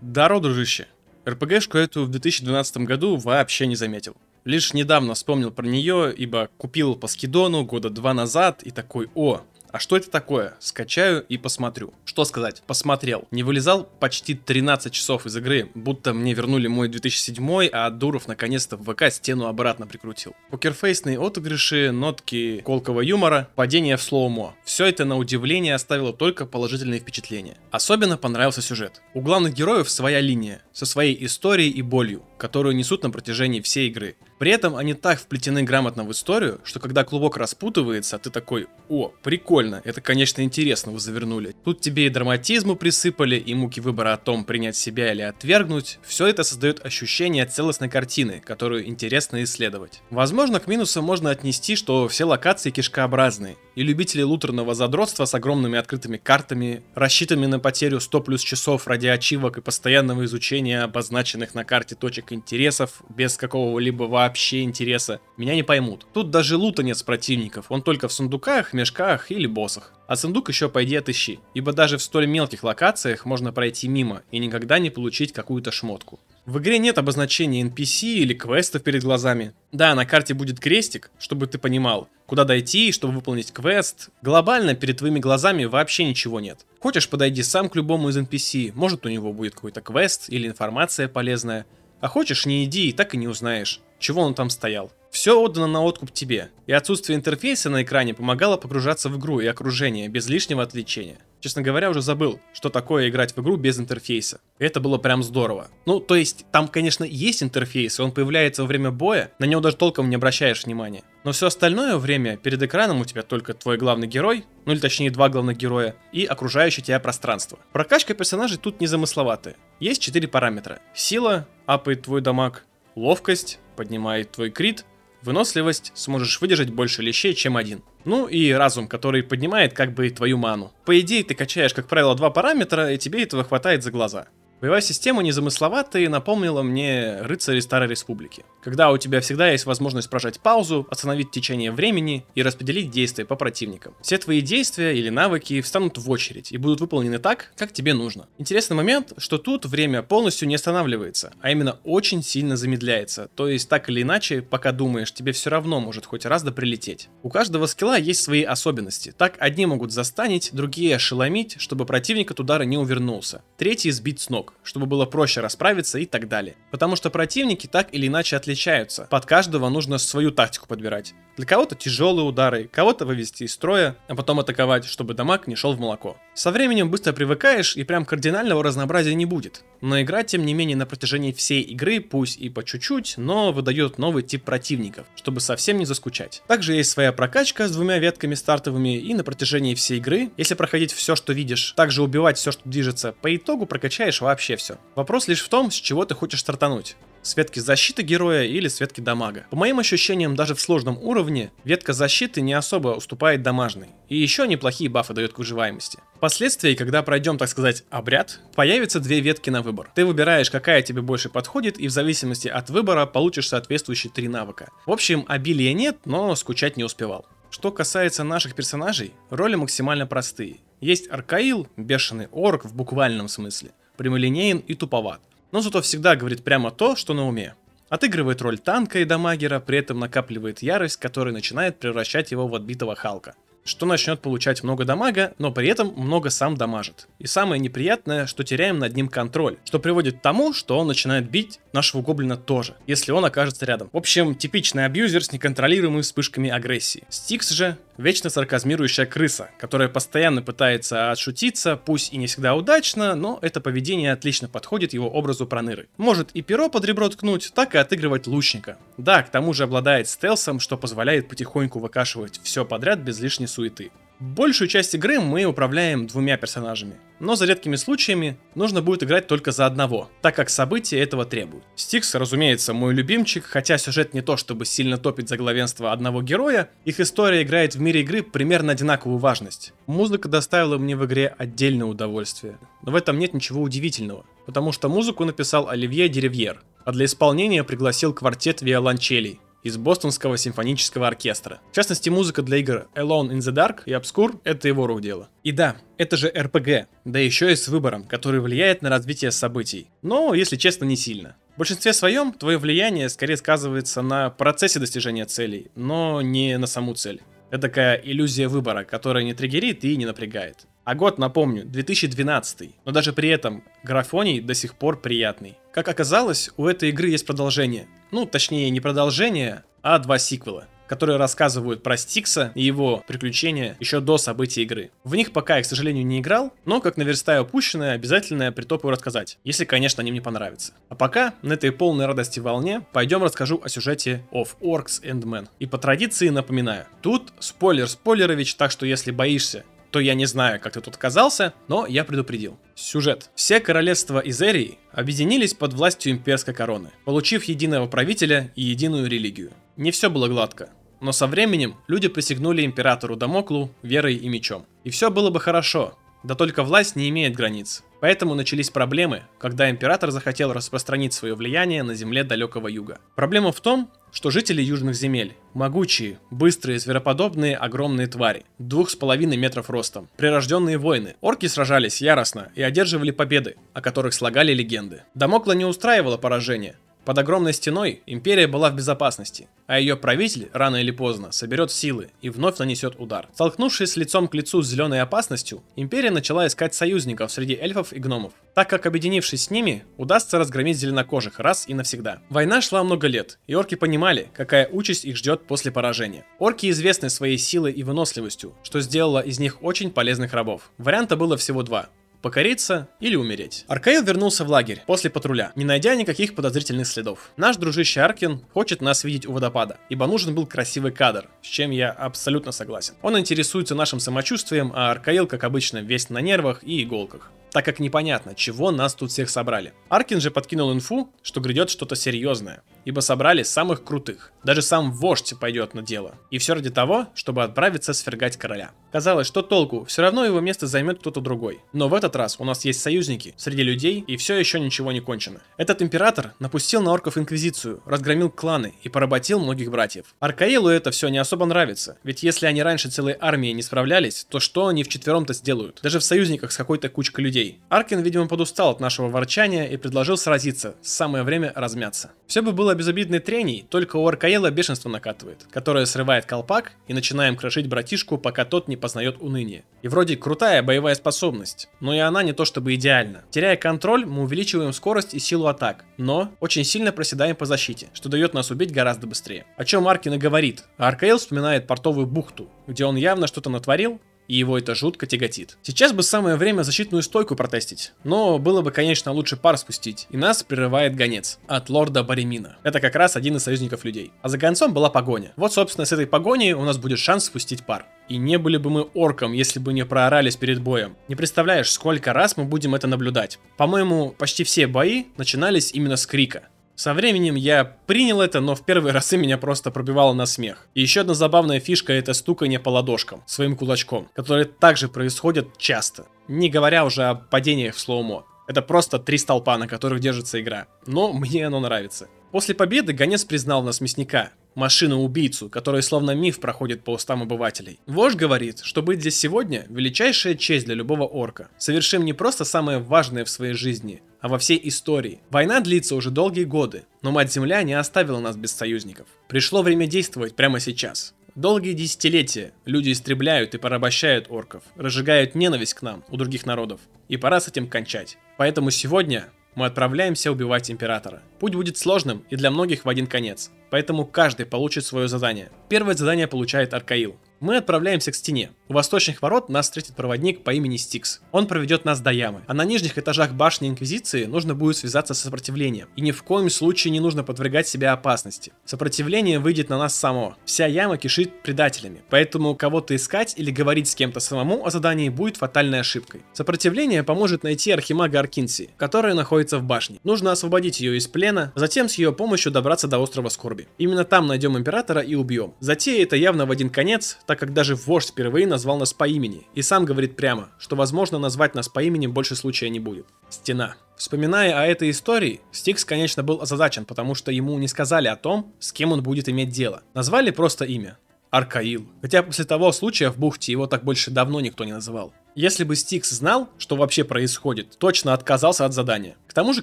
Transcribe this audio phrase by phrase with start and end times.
[0.00, 0.86] Даро, дружище.
[1.28, 4.16] РПГшку эту в 2012 году вообще не заметил.
[4.44, 9.42] Лишь недавно вспомнил про нее, ибо купил по скидону года два назад и такой, о,
[9.72, 10.54] а что это такое?
[10.58, 11.94] Скачаю и посмотрю.
[12.04, 12.62] Что сказать?
[12.66, 13.26] Посмотрел.
[13.30, 18.76] Не вылезал почти 13 часов из игры, будто мне вернули мой 2007, а Дуров наконец-то
[18.76, 20.34] в ВК стену обратно прикрутил.
[20.50, 24.54] Покерфейсные отыгрыши, нотки колкого юмора, падение в слоумо.
[24.64, 27.56] Все это на удивление оставило только положительные впечатления.
[27.70, 29.02] Особенно понравился сюжет.
[29.14, 33.88] У главных героев своя линия, со своей историей и болью, которую несут на протяжении всей
[33.88, 34.16] игры.
[34.40, 39.12] При этом они так вплетены грамотно в историю, что когда клубок распутывается, ты такой, о,
[39.22, 41.54] прикольно, это, конечно, интересно вы завернули.
[41.62, 45.98] Тут тебе и драматизму присыпали, и муки выбора о том, принять себя или отвергнуть.
[46.02, 50.00] Все это создает ощущение целостной картины, которую интересно исследовать.
[50.08, 55.78] Возможно, к минусам можно отнести, что все локации кишкообразные, и любители лутерного задротства с огромными
[55.78, 61.64] открытыми картами, рассчитанными на потерю 100 плюс часов ради ачивок и постоянного изучения обозначенных на
[61.64, 64.29] карте точек интересов без какого-либо вообще
[64.62, 66.06] интереса, меня не поймут.
[66.12, 69.92] Тут даже лута нет с противников, он только в сундуках, мешках или боссах.
[70.06, 74.38] А сундук еще пойди отыщи, ибо даже в столь мелких локациях можно пройти мимо и
[74.38, 76.18] никогда не получить какую-то шмотку.
[76.46, 79.52] В игре нет обозначения NPC или квестов перед глазами.
[79.70, 84.08] Да, на карте будет крестик, чтобы ты понимал, куда дойти, чтобы выполнить квест.
[84.22, 86.66] Глобально перед твоими глазами вообще ничего нет.
[86.80, 91.06] Хочешь, подойди сам к любому из NPC, может у него будет какой-то квест или информация
[91.06, 91.66] полезная.
[92.00, 94.90] А хочешь, не иди и так и не узнаешь, чего он там стоял.
[95.10, 99.46] Все отдано на откуп тебе, и отсутствие интерфейса на экране помогало погружаться в игру и
[99.46, 101.18] окружение без лишнего отвлечения.
[101.40, 104.40] Честно говоря, уже забыл, что такое играть в игру без интерфейса.
[104.58, 105.68] Это было прям здорово.
[105.86, 109.62] Ну, то есть, там, конечно, есть интерфейс, и он появляется во время боя, на него
[109.62, 111.02] даже толком не обращаешь внимания.
[111.24, 115.10] Но все остальное время перед экраном у тебя только твой главный герой, ну или точнее
[115.10, 117.58] два главных героя, и окружающее тебя пространство.
[117.72, 119.56] Прокачка персонажей тут незамысловатая.
[119.80, 120.80] Есть четыре параметра.
[120.94, 122.64] Сила, апает твой дамаг,
[122.96, 124.84] ловкость, поднимает твой крит,
[125.22, 127.82] Выносливость сможешь выдержать больше лещей, чем один.
[128.04, 130.72] Ну и разум, который поднимает как бы твою ману.
[130.86, 134.28] По идее, ты качаешь, как правило, два параметра, и тебе этого хватает за глаза.
[134.60, 138.44] Боевая система незамысловатая и напомнила мне рыцари Старой Республики.
[138.62, 143.36] Когда у тебя всегда есть возможность прожать паузу, остановить течение времени и распределить действия по
[143.36, 143.94] противникам.
[144.02, 148.28] Все твои действия или навыки встанут в очередь и будут выполнены так, как тебе нужно.
[148.36, 153.30] Интересный момент, что тут время полностью не останавливается, а именно очень сильно замедляется.
[153.34, 157.08] То есть так или иначе, пока думаешь, тебе все равно может хоть раз да прилететь.
[157.22, 159.14] У каждого скилла есть свои особенности.
[159.16, 163.42] Так одни могут застанить, другие ошеломить, чтобы противник от удара не увернулся.
[163.56, 166.56] Третий сбить с ног чтобы было проще расправиться и так далее.
[166.70, 169.06] Потому что противники так или иначе отличаются.
[169.10, 171.14] Под каждого нужно свою тактику подбирать.
[171.36, 175.72] Для кого-то тяжелые удары, кого-то вывести из строя, а потом атаковать, чтобы дамаг не шел
[175.72, 176.16] в молоко.
[176.34, 179.64] Со временем быстро привыкаешь и прям кардинального разнообразия не будет.
[179.80, 183.96] Но игра, тем не менее, на протяжении всей игры, пусть и по чуть-чуть, но выдает
[183.96, 186.42] новый тип противников, чтобы совсем не заскучать.
[186.46, 190.92] Также есть своя прокачка с двумя ветками стартовыми и на протяжении всей игры, если проходить
[190.92, 194.78] все, что видишь, также убивать все, что движется, по итогу прокачаешь вообще все.
[194.94, 198.80] Вопрос лишь в том, с чего ты хочешь стартануть с ветки защиты героя или с
[198.80, 199.46] ветки дамага.
[199.50, 203.88] По моим ощущениям, даже в сложном уровне, ветка защиты не особо уступает дамажной.
[204.08, 205.98] И еще неплохие бафы дает к выживаемости.
[206.16, 209.90] Впоследствии, когда пройдем, так сказать, обряд, появятся две ветки на выбор.
[209.94, 214.70] Ты выбираешь, какая тебе больше подходит, и в зависимости от выбора получишь соответствующие три навыка.
[214.86, 217.26] В общем, обилия нет, но скучать не успевал.
[217.50, 220.58] Что касается наших персонажей, роли максимально простые.
[220.80, 225.20] Есть Аркаил, бешеный орк в буквальном смысле, прямолинеен и туповат
[225.52, 227.54] но зато всегда говорит прямо то, что на уме.
[227.88, 232.94] Отыгрывает роль танка и дамагера, при этом накапливает ярость, которая начинает превращать его в отбитого
[232.94, 233.34] Халка
[233.64, 237.08] что начнет получать много дамага, но при этом много сам дамажит.
[237.18, 241.30] И самое неприятное, что теряем над ним контроль, что приводит к тому, что он начинает
[241.30, 243.90] бить нашего гоблина тоже, если он окажется рядом.
[243.92, 247.04] В общем, типичный абьюзер с неконтролируемыми вспышками агрессии.
[247.08, 253.38] Стикс же вечно сарказмирующая крыса, которая постоянно пытается отшутиться, пусть и не всегда удачно, но
[253.42, 255.88] это поведение отлично подходит его образу проныры.
[255.96, 258.78] Может и перо под ребро ткнуть, так и отыгрывать лучника.
[258.96, 263.90] Да, к тому же обладает стелсом, что позволяет потихоньку выкашивать все подряд без лишней суеты.
[264.20, 269.50] Большую часть игры мы управляем двумя персонажами, но за редкими случаями нужно будет играть только
[269.50, 271.64] за одного, так как события этого требуют.
[271.74, 276.68] Стикс, разумеется, мой любимчик, хотя сюжет не то чтобы сильно топит за главенство одного героя,
[276.84, 279.72] их история играет в мире игры примерно одинаковую важность.
[279.86, 284.90] Музыка доставила мне в игре отдельное удовольствие, но в этом нет ничего удивительного, потому что
[284.90, 291.60] музыку написал Оливье Деревьер, а для исполнения пригласил квартет виолончелей, из бостонского симфонического оркестра.
[291.70, 295.28] В частности, музыка для игр Alone in the Dark и Obscure— это его рук дело.
[295.42, 299.88] И да, это же RPG, да еще и с выбором, который влияет на развитие событий.
[300.02, 301.36] Но, если честно, не сильно.
[301.54, 306.94] В большинстве своем твое влияние скорее сказывается на процессе достижения целей, но не на саму
[306.94, 307.20] цель.
[307.50, 310.66] Это такая иллюзия выбора, которая не триггерит и не напрягает.
[310.84, 315.58] А год, напомню, 2012, но даже при этом графоний до сих пор приятный.
[315.72, 317.86] Как оказалось, у этой игры есть продолжение.
[318.10, 324.00] Ну, точнее, не продолжение, а два сиквела которые рассказывают про Стикса и его приключения еще
[324.00, 324.90] до событий игры.
[325.04, 329.38] В них пока я, к сожалению, не играл, но как наверстаю упущенное, обязательно притопаю рассказать,
[329.44, 330.72] если, конечно, они мне понравятся.
[330.88, 335.46] А пока, на этой полной радости волне, пойдем расскажу о сюжете of Orcs and Men.
[335.60, 340.60] И по традиции напоминаю, тут спойлер спойлерович, так что если боишься то я не знаю,
[340.60, 342.58] как ты тут оказался, но я предупредил.
[342.74, 343.30] Сюжет.
[343.34, 349.52] Все королевства Изерии объединились под властью имперской короны, получив единого правителя и единую религию.
[349.76, 350.70] Не все было гладко.
[351.00, 354.66] Но со временем люди присягнули императору Дамоклу верой и мечом.
[354.84, 357.82] И все было бы хорошо, да только власть не имеет границ.
[358.00, 362.98] Поэтому начались проблемы, когда император захотел распространить свое влияние на земле далекого юга.
[363.14, 369.36] Проблема в том, что жители южных земель– могучие, быстрые, звероподобные, огромные твари, двух с половиной
[369.36, 371.16] метров ростом, прирожденные воины.
[371.20, 375.02] Орки сражались яростно и одерживали победы, о которых слагали легенды.
[375.14, 380.76] Дамокла не устраивало поражение, под огромной стеной империя была в безопасности, а ее правитель рано
[380.76, 383.28] или поздно соберет силы и вновь нанесет удар.
[383.34, 388.32] Столкнувшись лицом к лицу с зеленой опасностью, империя начала искать союзников среди эльфов и гномов,
[388.54, 392.20] так как объединившись с ними, удастся разгромить зеленокожих раз и навсегда.
[392.28, 396.24] Война шла много лет, и орки понимали, какая участь их ждет после поражения.
[396.38, 400.70] Орки известны своей силой и выносливостью, что сделало из них очень полезных рабов.
[400.78, 401.88] Варианта было всего два
[402.22, 403.64] покориться или умереть.
[403.68, 407.30] Аркаил вернулся в лагерь после патруля, не найдя никаких подозрительных следов.
[407.36, 411.70] Наш дружище Аркин хочет нас видеть у водопада, ибо нужен был красивый кадр, с чем
[411.70, 412.94] я абсолютно согласен.
[413.02, 417.80] Он интересуется нашим самочувствием, а Аркаил, как обычно, весь на нервах и иголках так как
[417.80, 419.72] непонятно, чего нас тут всех собрали.
[419.88, 424.32] Аркин же подкинул инфу, что грядет что-то серьезное, ибо собрали самых крутых.
[424.44, 426.14] Даже сам вождь пойдет на дело.
[426.30, 428.70] И все ради того, чтобы отправиться свергать короля.
[428.92, 431.60] Казалось, что толку, все равно его место займет кто-то другой.
[431.72, 435.00] Но в этот раз у нас есть союзники среди людей, и все еще ничего не
[435.00, 435.40] кончено.
[435.56, 440.06] Этот император напустил на орков инквизицию, разгромил кланы и поработил многих братьев.
[440.18, 444.40] Аркаилу это все не особо нравится, ведь если они раньше целой армией не справлялись, то
[444.40, 445.80] что они вчетвером-то сделают?
[445.82, 447.60] Даже в союзниках с какой-то кучкой людей.
[447.68, 452.12] Аркин, видимо, подустал от нашего ворчания и предложил сразиться, самое время размяться.
[452.26, 457.36] Все бы было безобидной треней, только у Аркаила бешенство накатывает, которое срывает колпак и начинаем
[457.36, 459.64] крошить братишку, пока тот не познает уныние.
[459.82, 463.22] И вроде крутая боевая способность, но и она не то чтобы идеальна.
[463.30, 468.08] Теряя контроль, мы увеличиваем скорость и силу атак, но очень сильно проседаем по защите, что
[468.08, 469.46] дает нас убить гораздо быстрее.
[469.56, 474.00] О чем Аркин и говорит, а Аркаил вспоминает портовую бухту, где он явно что-то натворил,
[474.30, 475.58] и его это жутко тяготит.
[475.62, 480.16] Сейчас бы самое время защитную стойку протестить, но было бы, конечно, лучше пар спустить, и
[480.16, 482.56] нас прерывает гонец от лорда Баремина.
[482.62, 484.12] Это как раз один из союзников людей.
[484.22, 485.32] А за гонцом была погоня.
[485.34, 487.86] Вот, собственно, с этой погоней у нас будет шанс спустить пар.
[488.08, 490.96] И не были бы мы орком, если бы не проорались перед боем.
[491.08, 493.40] Не представляешь, сколько раз мы будем это наблюдать.
[493.56, 496.44] По-моему, почти все бои начинались именно с крика.
[496.80, 500.66] Со временем я принял это, но в первые разы меня просто пробивало на смех.
[500.74, 506.06] И еще одна забавная фишка это стукание по ладошкам своим кулачком, которые также происходят часто.
[506.26, 508.24] Не говоря уже о падениях в слоумо.
[508.48, 510.68] Это просто три столпа, на которых держится игра.
[510.86, 512.08] Но мне оно нравится.
[512.32, 517.78] После победы гонец признал нас мясника, машину-убийцу, который словно миф проходит по устам обывателей.
[517.86, 521.50] Вождь говорит, что быть здесь сегодня– величайшая честь для любого орка.
[521.58, 525.20] Совершим не просто самое важное в своей жизни, а во всей истории.
[525.30, 529.06] Война длится уже долгие годы, но Мать-Земля не оставила нас без союзников.
[529.28, 531.14] Пришло время действовать прямо сейчас.
[531.34, 536.80] Долгие десятилетия люди истребляют и порабощают орков, разжигают ненависть к нам, у других народов.
[537.08, 538.18] И пора с этим кончать.
[538.36, 541.22] Поэтому сегодня мы отправляемся убивать императора.
[541.38, 545.50] Путь будет сложным и для многих в один конец, поэтому каждый получит свое задание.
[545.68, 547.16] Первое задание получает Аркаил.
[547.40, 548.50] Мы отправляемся к стене.
[548.68, 551.22] У восточных ворот нас встретит проводник по имени Стикс.
[551.32, 552.42] Он проведет нас до ямы.
[552.46, 555.88] А на нижних этажах башни Инквизиции нужно будет связаться с сопротивлением.
[555.96, 558.52] И ни в коем случае не нужно подвергать себя опасности.
[558.66, 560.36] Сопротивление выйдет на нас само.
[560.44, 562.02] Вся яма кишит предателями.
[562.10, 566.20] Поэтому кого-то искать или говорить с кем-то самому о задании будет фатальной ошибкой.
[566.34, 569.98] Сопротивление поможет найти архимага Аркинси, которая находится в башне.
[570.04, 573.66] Нужно освободить ее из плена, затем с ее помощью добраться до острова Скорби.
[573.78, 575.54] Именно там найдем императора и убьем.
[575.60, 579.46] Затея это явно в один конец, так как даже вождь впервые назвал нас по имени,
[579.54, 583.06] и сам говорит прямо, что возможно назвать нас по имени больше случая не будет.
[583.28, 583.76] Стена.
[583.96, 588.52] Вспоминая о этой истории, Стикс, конечно, был озадачен, потому что ему не сказали о том,
[588.58, 589.84] с кем он будет иметь дело.
[589.94, 590.98] Назвали просто имя.
[591.30, 591.88] Аркаил.
[592.02, 595.12] Хотя после того случая в бухте его так больше давно никто не называл.
[595.36, 599.16] Если бы Стикс знал, что вообще происходит, точно отказался от задания.
[599.28, 599.62] К тому же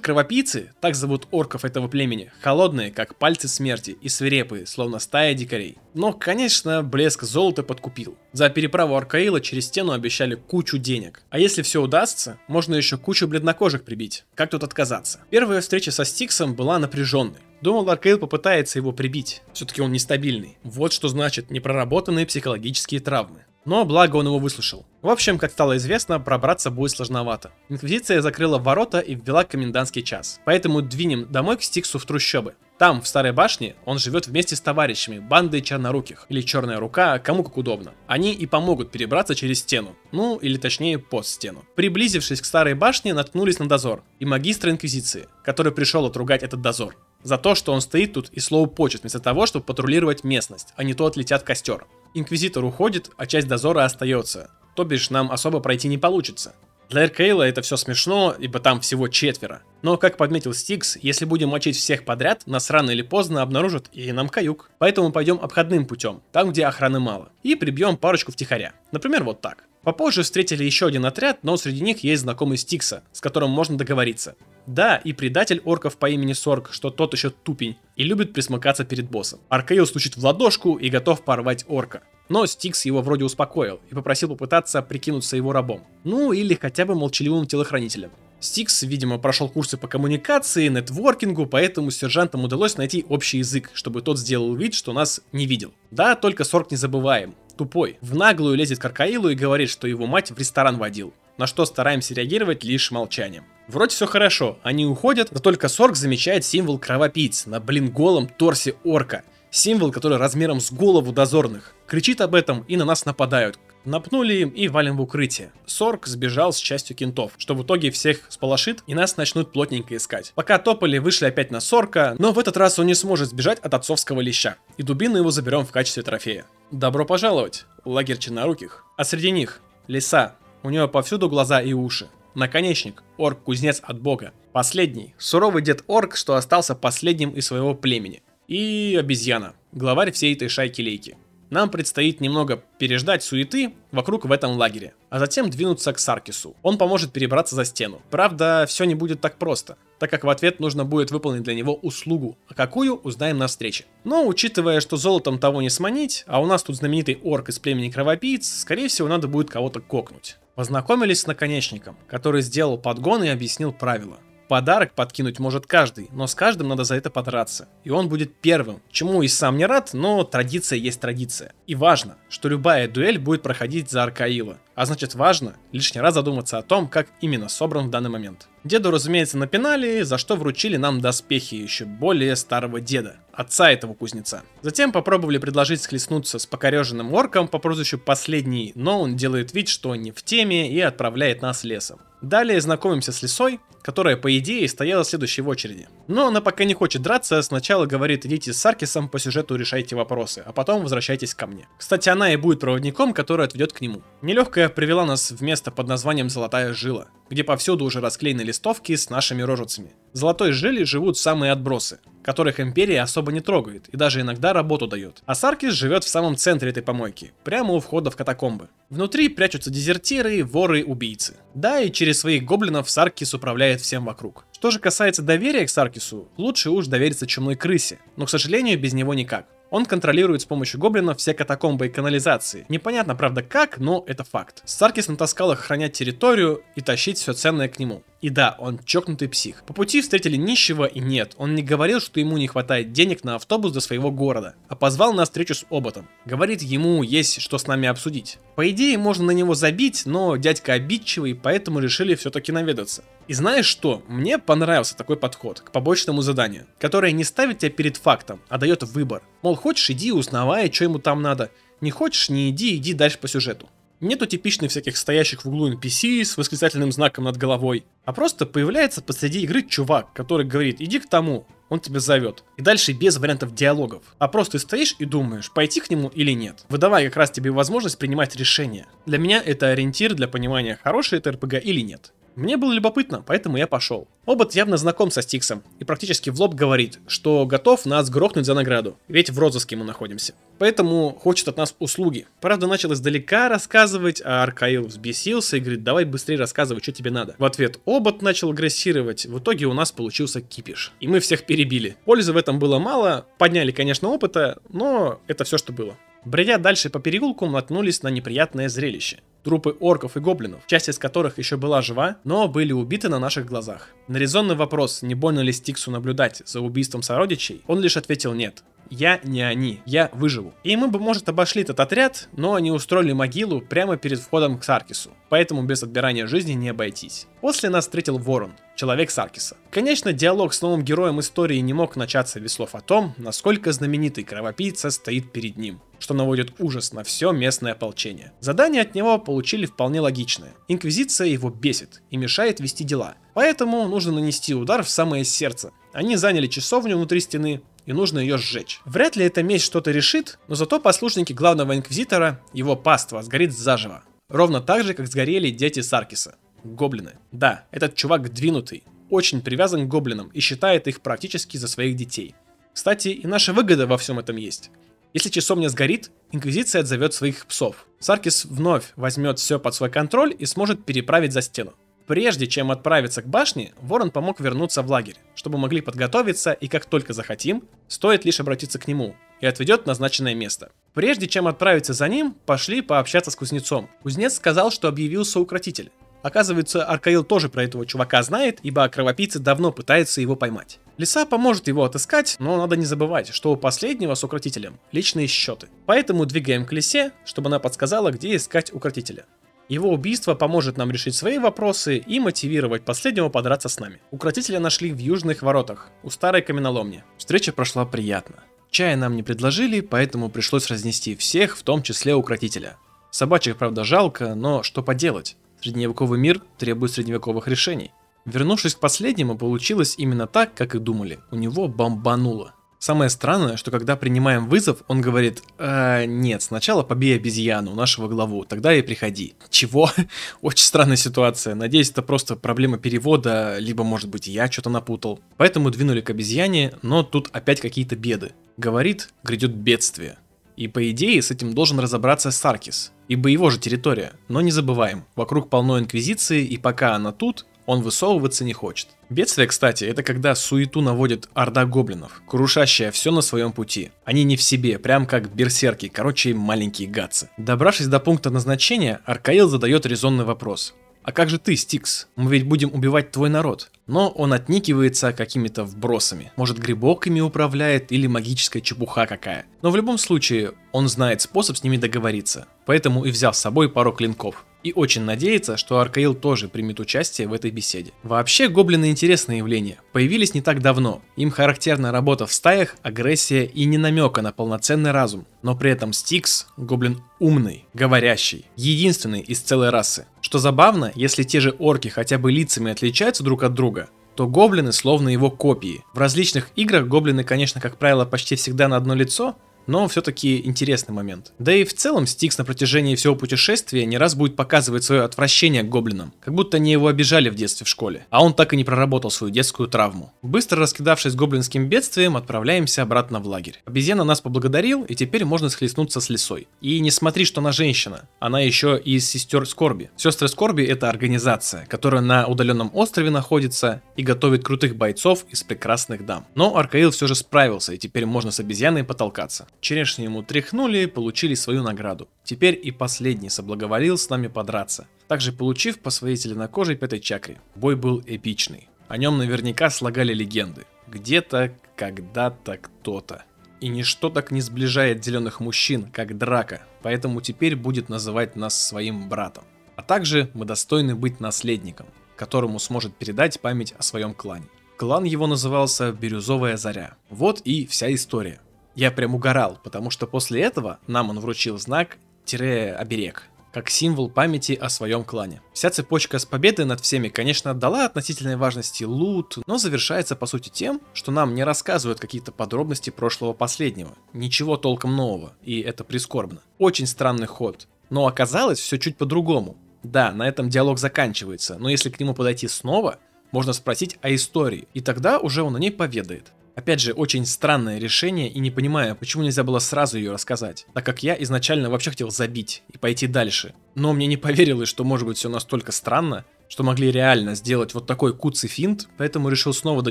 [0.00, 5.76] кровопийцы, так зовут орков этого племени, холодные, как пальцы смерти, и свирепые, словно стая дикарей.
[5.92, 8.16] Но, конечно, блеск золота подкупил.
[8.32, 11.22] За переправу Аркаила через стену обещали кучу денег.
[11.28, 14.24] А если все удастся, можно еще кучу бледнокожих прибить.
[14.34, 15.20] Как тут отказаться?
[15.28, 17.40] Первая встреча со Стиксом была напряженной.
[17.60, 19.42] Думал, Аркейл попытается его прибить.
[19.52, 20.58] Все-таки он нестабильный.
[20.62, 23.44] Вот что значит непроработанные психологические травмы.
[23.64, 24.86] Но благо он его выслушал.
[25.02, 27.52] В общем, как стало известно, пробраться будет сложновато.
[27.68, 30.40] Инквизиция закрыла ворота и ввела комендантский час.
[30.44, 32.54] Поэтому двинем домой к Стиксу в трущобы.
[32.78, 37.42] Там, в Старой башне, он живет вместе с товарищами, бандой черноруких, или черная рука, кому
[37.42, 37.92] как удобно.
[38.06, 41.64] Они и помогут перебраться через стену, ну, или точнее, под стену.
[41.74, 46.96] Приблизившись к Старой башне, наткнулись на дозор и магистра Инквизиции, который пришел отругать этот дозор.
[47.22, 50.84] За то, что он стоит тут и слово почет, вместо того, чтобы патрулировать местность, а
[50.84, 51.86] не то отлетят костер.
[52.14, 54.50] Инквизитор уходит, а часть дозора остается.
[54.74, 56.54] То бишь нам особо пройти не получится.
[56.88, 59.62] Для Эркейла это все смешно, ибо там всего четверо.
[59.82, 64.10] Но, как подметил Стикс, если будем мочить всех подряд, нас рано или поздно обнаружат и
[64.12, 64.70] нам каюк.
[64.78, 68.72] Поэтому пойдем обходным путем, там где охраны мало, и прибьем парочку втихаря.
[68.90, 69.64] Например, вот так.
[69.82, 74.34] Попозже встретили еще один отряд, но среди них есть знакомый Стикса, с которым можно договориться.
[74.68, 79.10] Да, и предатель орков по имени Сорг, что тот еще тупень, и любит пресмыкаться перед
[79.10, 79.40] боссом.
[79.48, 82.02] Аркейл стучит в ладошку и готов порвать орка.
[82.28, 85.86] Но Стикс его вроде успокоил и попросил попытаться прикинуться его рабом.
[86.04, 88.10] Ну или хотя бы молчаливым телохранителем.
[88.40, 94.18] Стикс, видимо, прошел курсы по коммуникации, нетворкингу, поэтому сержантам удалось найти общий язык, чтобы тот
[94.18, 95.72] сделал вид, что нас не видел.
[95.90, 97.34] Да, только Сорг не забываем.
[97.56, 97.96] Тупой.
[98.02, 101.14] В наглую лезет к Аркейлу и говорит, что его мать в ресторан водил.
[101.38, 103.44] На что стараемся реагировать лишь молчанием.
[103.68, 108.74] Вроде все хорошо, они уходят, но только Сорг замечает символ кровопийц на блин голом торсе
[108.84, 111.74] орка– Символ, который размером с голову дозорных.
[111.86, 113.58] Кричит об этом и на нас нападают.
[113.84, 115.52] Напнули им и валим в укрытие.
[115.64, 120.32] Сорк сбежал с частью кентов, что в итоге всех сполошит и нас начнут плотненько искать.
[120.34, 123.72] Пока топали, вышли опять на Сорка, но в этот раз он не сможет сбежать от
[123.72, 124.56] отцовского леща.
[124.76, 126.44] И дубину его заберем в качестве трофея.
[126.70, 128.84] Добро пожаловать, лагерь черноруких.
[128.98, 132.08] А среди них лиса, у него повсюду глаза и уши.
[132.34, 134.32] Наконечник, орк-кузнец от бога.
[134.52, 141.16] Последний, суровый дед-орк, что остался последним из своего племени и обезьяна, главарь всей этой шайки-лейки.
[141.50, 146.54] Нам предстоит немного переждать суеты вокруг в этом лагере, а затем двинуться к Саркису.
[146.62, 148.02] Он поможет перебраться за стену.
[148.10, 151.74] Правда, все не будет так просто, так как в ответ нужно будет выполнить для него
[151.74, 153.86] услугу, а какую узнаем на встрече.
[154.04, 157.90] Но учитывая, что золотом того не сманить, а у нас тут знаменитый орк из племени
[157.90, 160.36] кровопийц, скорее всего надо будет кого-то кокнуть.
[160.58, 164.18] Познакомились с наконечником, который сделал подгон и объяснил правила.
[164.48, 167.68] Подарок подкинуть может каждый, но с каждым надо за это подраться.
[167.84, 171.52] И он будет первым, чему и сам не рад, но традиция есть традиция.
[171.68, 174.58] И важно, что любая дуэль будет проходить за Аркаила.
[174.74, 178.48] А значит важно лишний раз задуматься о том, как именно собран в данный момент.
[178.64, 184.42] Деду, разумеется, напинали, за что вручили нам доспехи еще более старого деда, отца этого кузнеца.
[184.62, 189.94] Затем попробовали предложить схлестнуться с покореженным орком по прозвищу Последний, но он делает вид, что
[189.94, 192.00] не в теме и отправляет нас лесом.
[192.20, 195.88] Далее знакомимся с лисой, которая, по идее, стояла следующей очереди.
[196.08, 200.42] Но она пока не хочет драться, сначала говорит, идите с Саркисом по сюжету решайте вопросы,
[200.44, 201.68] а потом возвращайтесь ко мне.
[201.78, 204.02] Кстати, она и будет проводником, который отведет к нему.
[204.20, 209.10] Нелегкая привела нас в место под названием Золотая Жила, где повсюду уже расклеены листовки с
[209.10, 209.92] нашими рожицами.
[210.12, 214.86] В Золотой Жиле живут самые отбросы, которых империя особо не трогает и даже иногда работу
[214.86, 215.22] дает.
[215.24, 218.68] А Саркис живет в самом центре этой помойки, прямо у входа в катакомбы.
[218.90, 221.36] Внутри прячутся дезертиры, воры, убийцы.
[221.54, 224.44] Да, и через своих гоблинов Саркис управляет всем вокруг.
[224.52, 228.92] Что же касается доверия к Саркису, лучше уж довериться чумной крысе, но, к сожалению, без
[228.92, 229.46] него никак.
[229.70, 232.64] Он контролирует с помощью гоблинов все катакомбы и канализации.
[232.68, 234.62] Непонятно, правда, как, но это факт.
[234.64, 238.02] Саркис натаскал их охранять территорию и тащить все ценное к нему.
[238.20, 239.62] И да, он чокнутый псих.
[239.64, 243.36] По пути встретили нищего и нет, он не говорил, что ему не хватает денег на
[243.36, 246.08] автобус до своего города, а позвал на встречу с Оботом.
[246.24, 248.38] Говорит, ему есть что с нами обсудить.
[248.56, 253.04] По идее, можно на него забить, но дядька обидчивый, поэтому решили все-таки наведаться.
[253.28, 254.02] И знаешь что?
[254.08, 258.82] Мне понравился такой подход к побочному заданию, которое не ставит тебя перед фактом, а дает
[258.82, 259.22] выбор.
[259.42, 261.50] Мол, хочешь иди, узнавай, что ему там надо.
[261.82, 263.68] Не хочешь, не иди, иди дальше по сюжету.
[264.00, 269.02] Нету типичных всяких стоящих в углу NPC с восклицательным знаком над головой, а просто появляется
[269.02, 272.44] посреди игры чувак, который говорит «иди к тому», он тебя зовет.
[272.56, 274.02] И дальше без вариантов диалогов.
[274.18, 276.64] А просто ты стоишь и думаешь, пойти к нему или нет.
[276.68, 278.86] Выдавая как раз тебе возможность принимать решение.
[279.04, 282.12] Для меня это ориентир для понимания, хороший это РПГ или нет.
[282.38, 284.06] Мне было любопытно, поэтому я пошел.
[284.24, 288.54] Обот явно знаком со Стиксом и практически в лоб говорит, что готов нас грохнуть за
[288.54, 290.34] награду, ведь в розыске мы находимся.
[290.60, 292.28] Поэтому хочет от нас услуги.
[292.40, 297.34] Правда, начал издалека рассказывать, а Аркаил взбесился и говорит, давай быстрее рассказывай, что тебе надо.
[297.38, 300.92] В ответ Обот начал агрессировать, в итоге у нас получился кипиш.
[301.00, 301.96] И мы всех перебили.
[302.04, 305.96] Пользы в этом было мало, подняли, конечно, опыта, но это все, что было.
[306.24, 309.20] Бредя дальше по переулку, наткнулись на неприятное зрелище.
[309.44, 313.46] Трупы орков и гоблинов, часть из которых еще была жива, но были убиты на наших
[313.46, 313.88] глазах.
[314.08, 318.62] На резонный вопрос, не больно ли Стиксу наблюдать за убийством сородичей, он лишь ответил нет.
[318.90, 320.54] Я не они, я выживу.
[320.64, 324.64] И мы бы, может, обошли этот отряд, но они устроили могилу прямо перед входом к
[324.64, 327.26] Саркису, поэтому без отбирания жизни не обойтись.
[327.40, 329.56] После нас встретил Ворон, человек Саркиса.
[329.70, 334.24] Конечно, диалог с новым героем истории не мог начаться без слов о том, насколько знаменитый
[334.24, 338.32] кровопийца стоит перед ним что наводит ужас на все местное ополчение.
[338.40, 340.54] Задание от него получили вполне логичное.
[340.68, 343.14] Инквизиция его бесит и мешает вести дела.
[343.34, 345.72] Поэтому нужно нанести удар в самое сердце.
[345.92, 348.80] Они заняли часовню внутри стены, и нужно ее сжечь.
[348.84, 354.04] Вряд ли эта месть что-то решит, но зато послушники главного инквизитора, его паства, сгорит заживо.
[354.28, 356.36] Ровно так же, как сгорели дети Саркиса.
[356.62, 357.12] Гоблины.
[357.32, 362.34] Да, этот чувак двинутый, очень привязан к гоблинам и считает их практически за своих детей.
[362.74, 364.70] Кстати, и наша выгода во всем этом есть.
[365.14, 367.86] Если часовня сгорит, Инквизиция отзовет своих псов.
[368.00, 371.72] Саркис вновь возьмет все под свой контроль и сможет переправить за стену.
[372.08, 376.86] Прежде чем отправиться к башне, Ворон помог вернуться в лагерь, чтобы могли подготовиться и как
[376.86, 380.70] только захотим, стоит лишь обратиться к нему и отведет назначенное место.
[380.94, 383.90] Прежде чем отправиться за ним, пошли пообщаться с кузнецом.
[384.02, 385.92] Кузнец сказал, что объявился укротитель.
[386.22, 390.80] Оказывается, Аркаил тоже про этого чувака знает, ибо кровопийцы давно пытаются его поймать.
[390.96, 395.68] Лиса поможет его отыскать, но надо не забывать, что у последнего с укротителем личные счеты.
[395.84, 399.26] Поэтому двигаем к лисе, чтобы она подсказала, где искать укротителя.
[399.68, 404.00] Его убийство поможет нам решить свои вопросы и мотивировать последнего подраться с нами.
[404.10, 407.04] Укротителя нашли в южных воротах, у старой каменоломни.
[407.18, 408.36] Встреча прошла приятно.
[408.70, 412.76] Чая нам не предложили, поэтому пришлось разнести всех, в том числе укротителя.
[413.10, 415.36] Собачьих, правда, жалко, но что поделать.
[415.60, 417.92] Средневековый мир требует средневековых решений.
[418.24, 421.18] Вернувшись к последнему, получилось именно так, как и думали.
[421.30, 422.54] У него бомбануло.
[422.78, 428.44] Самое странное, что когда принимаем вызов, он говорит, э, нет, сначала побей обезьяну, нашего главу,
[428.44, 429.34] тогда и приходи.
[429.50, 429.90] Чего?
[430.42, 431.56] Очень странная ситуация.
[431.56, 435.18] Надеюсь, это просто проблема перевода, либо, может быть, я что-то напутал.
[435.36, 438.32] Поэтому двинули к обезьяне, но тут опять какие-то беды.
[438.56, 440.16] Говорит, грядет бедствие.
[440.56, 444.12] И по идее с этим должен разобраться Саркис, ибо его же территория.
[444.28, 448.88] Но не забываем, вокруг полно инквизиции, и пока она тут, он высовываться не хочет.
[449.10, 453.90] Бедствие, кстати, это когда суету наводит орда гоблинов, крушащая все на своем пути.
[454.06, 457.28] Они не в себе, прям как берсерки, короче, маленькие гадцы.
[457.36, 460.74] Добравшись до пункта назначения, Аркаил задает резонный вопрос.
[461.02, 462.08] А как же ты, Стикс?
[462.16, 463.70] Мы ведь будем убивать твой народ.
[463.88, 466.30] Но он отникивается какими-то вбросами.
[466.36, 469.46] Может, грибок ими управляет или магическая чепуха какая.
[469.62, 472.46] Но в любом случае, он знает способ с ними договориться.
[472.66, 477.28] Поэтому и взял с собой пару клинков и очень надеется, что Аркаил тоже примет участие
[477.28, 477.92] в этой беседе.
[478.02, 479.78] Вообще, гоблины интересное явление.
[479.92, 481.00] Появились не так давно.
[481.16, 485.26] Им характерна работа в стаях, агрессия и не намека на полноценный разум.
[485.42, 490.06] Но при этом Стикс– гоблин умный, говорящий, единственный из целой расы.
[490.20, 493.77] Что забавно, если те же орки хотя бы лицами отличаются друг от друга,
[494.18, 495.84] то гоблины словно его копии.
[495.94, 499.36] В различных играх гоблины, конечно, как правило, почти всегда на одно лицо,
[499.68, 501.32] но все-таки интересный момент.
[501.38, 505.62] Да и в целом Стикс на протяжении всего путешествия не раз будет показывать свое отвращение
[505.62, 508.56] к гоблинам, как будто они его обижали в детстве в школе, а он так и
[508.56, 510.12] не проработал свою детскую травму.
[510.22, 513.60] Быстро раскидавшись гоблинским бедствием, отправляемся обратно в лагерь.
[513.66, 516.48] Обезьяна нас поблагодарил, и теперь можно схлестнуться с лисой.
[516.60, 519.90] И не смотри, что она женщина, она еще и из сестер Скорби.
[519.96, 526.06] Сестры Скорби это организация, которая на удаленном острове находится и готовит крутых бойцов из прекрасных
[526.06, 526.26] дам.
[526.34, 529.46] Но Аркаил все же справился, и теперь можно с обезьяной потолкаться.
[529.60, 532.08] Черешни ему тряхнули, получили свою награду.
[532.24, 537.40] Теперь и последний соблаговолил с нами подраться, также получив по своей зеленокожей пятой чакре.
[537.54, 538.68] Бой был эпичный.
[538.86, 540.64] О нем наверняка слагали легенды.
[540.86, 543.24] Где-то, когда-то, кто-то.
[543.60, 549.08] И ничто так не сближает зеленых мужчин, как драка, поэтому теперь будет называть нас своим
[549.08, 549.44] братом.
[549.76, 554.46] А также мы достойны быть наследником, которому сможет передать память о своем клане.
[554.76, 556.96] Клан его назывался Бирюзовая Заря.
[557.10, 558.40] Вот и вся история.
[558.78, 563.24] Я прям угорал, потому что после этого нам он вручил знак-оберег.
[563.52, 565.40] как символ памяти о своем клане.
[565.52, 570.48] Вся цепочка с победой над всеми, конечно, дала относительной важности лут, но завершается по сути
[570.50, 573.94] тем, что нам не рассказывают какие-то подробности прошлого последнего.
[574.12, 576.40] Ничего толком нового, и это прискорбно.
[576.58, 577.66] Очень странный ход.
[577.90, 579.56] Но оказалось все чуть по-другому.
[579.82, 582.98] Да, на этом диалог заканчивается, но если к нему подойти снова,
[583.32, 586.32] можно спросить о истории, и тогда уже он о ней поведает.
[586.58, 590.84] Опять же, очень странное решение и не понимаю, почему нельзя было сразу ее рассказать, так
[590.84, 593.54] как я изначально вообще хотел забить и пойти дальше.
[593.76, 597.86] Но мне не поверилось, что может быть все настолько странно, что могли реально сделать вот
[597.86, 599.90] такой куцый финт, поэтому решил снова до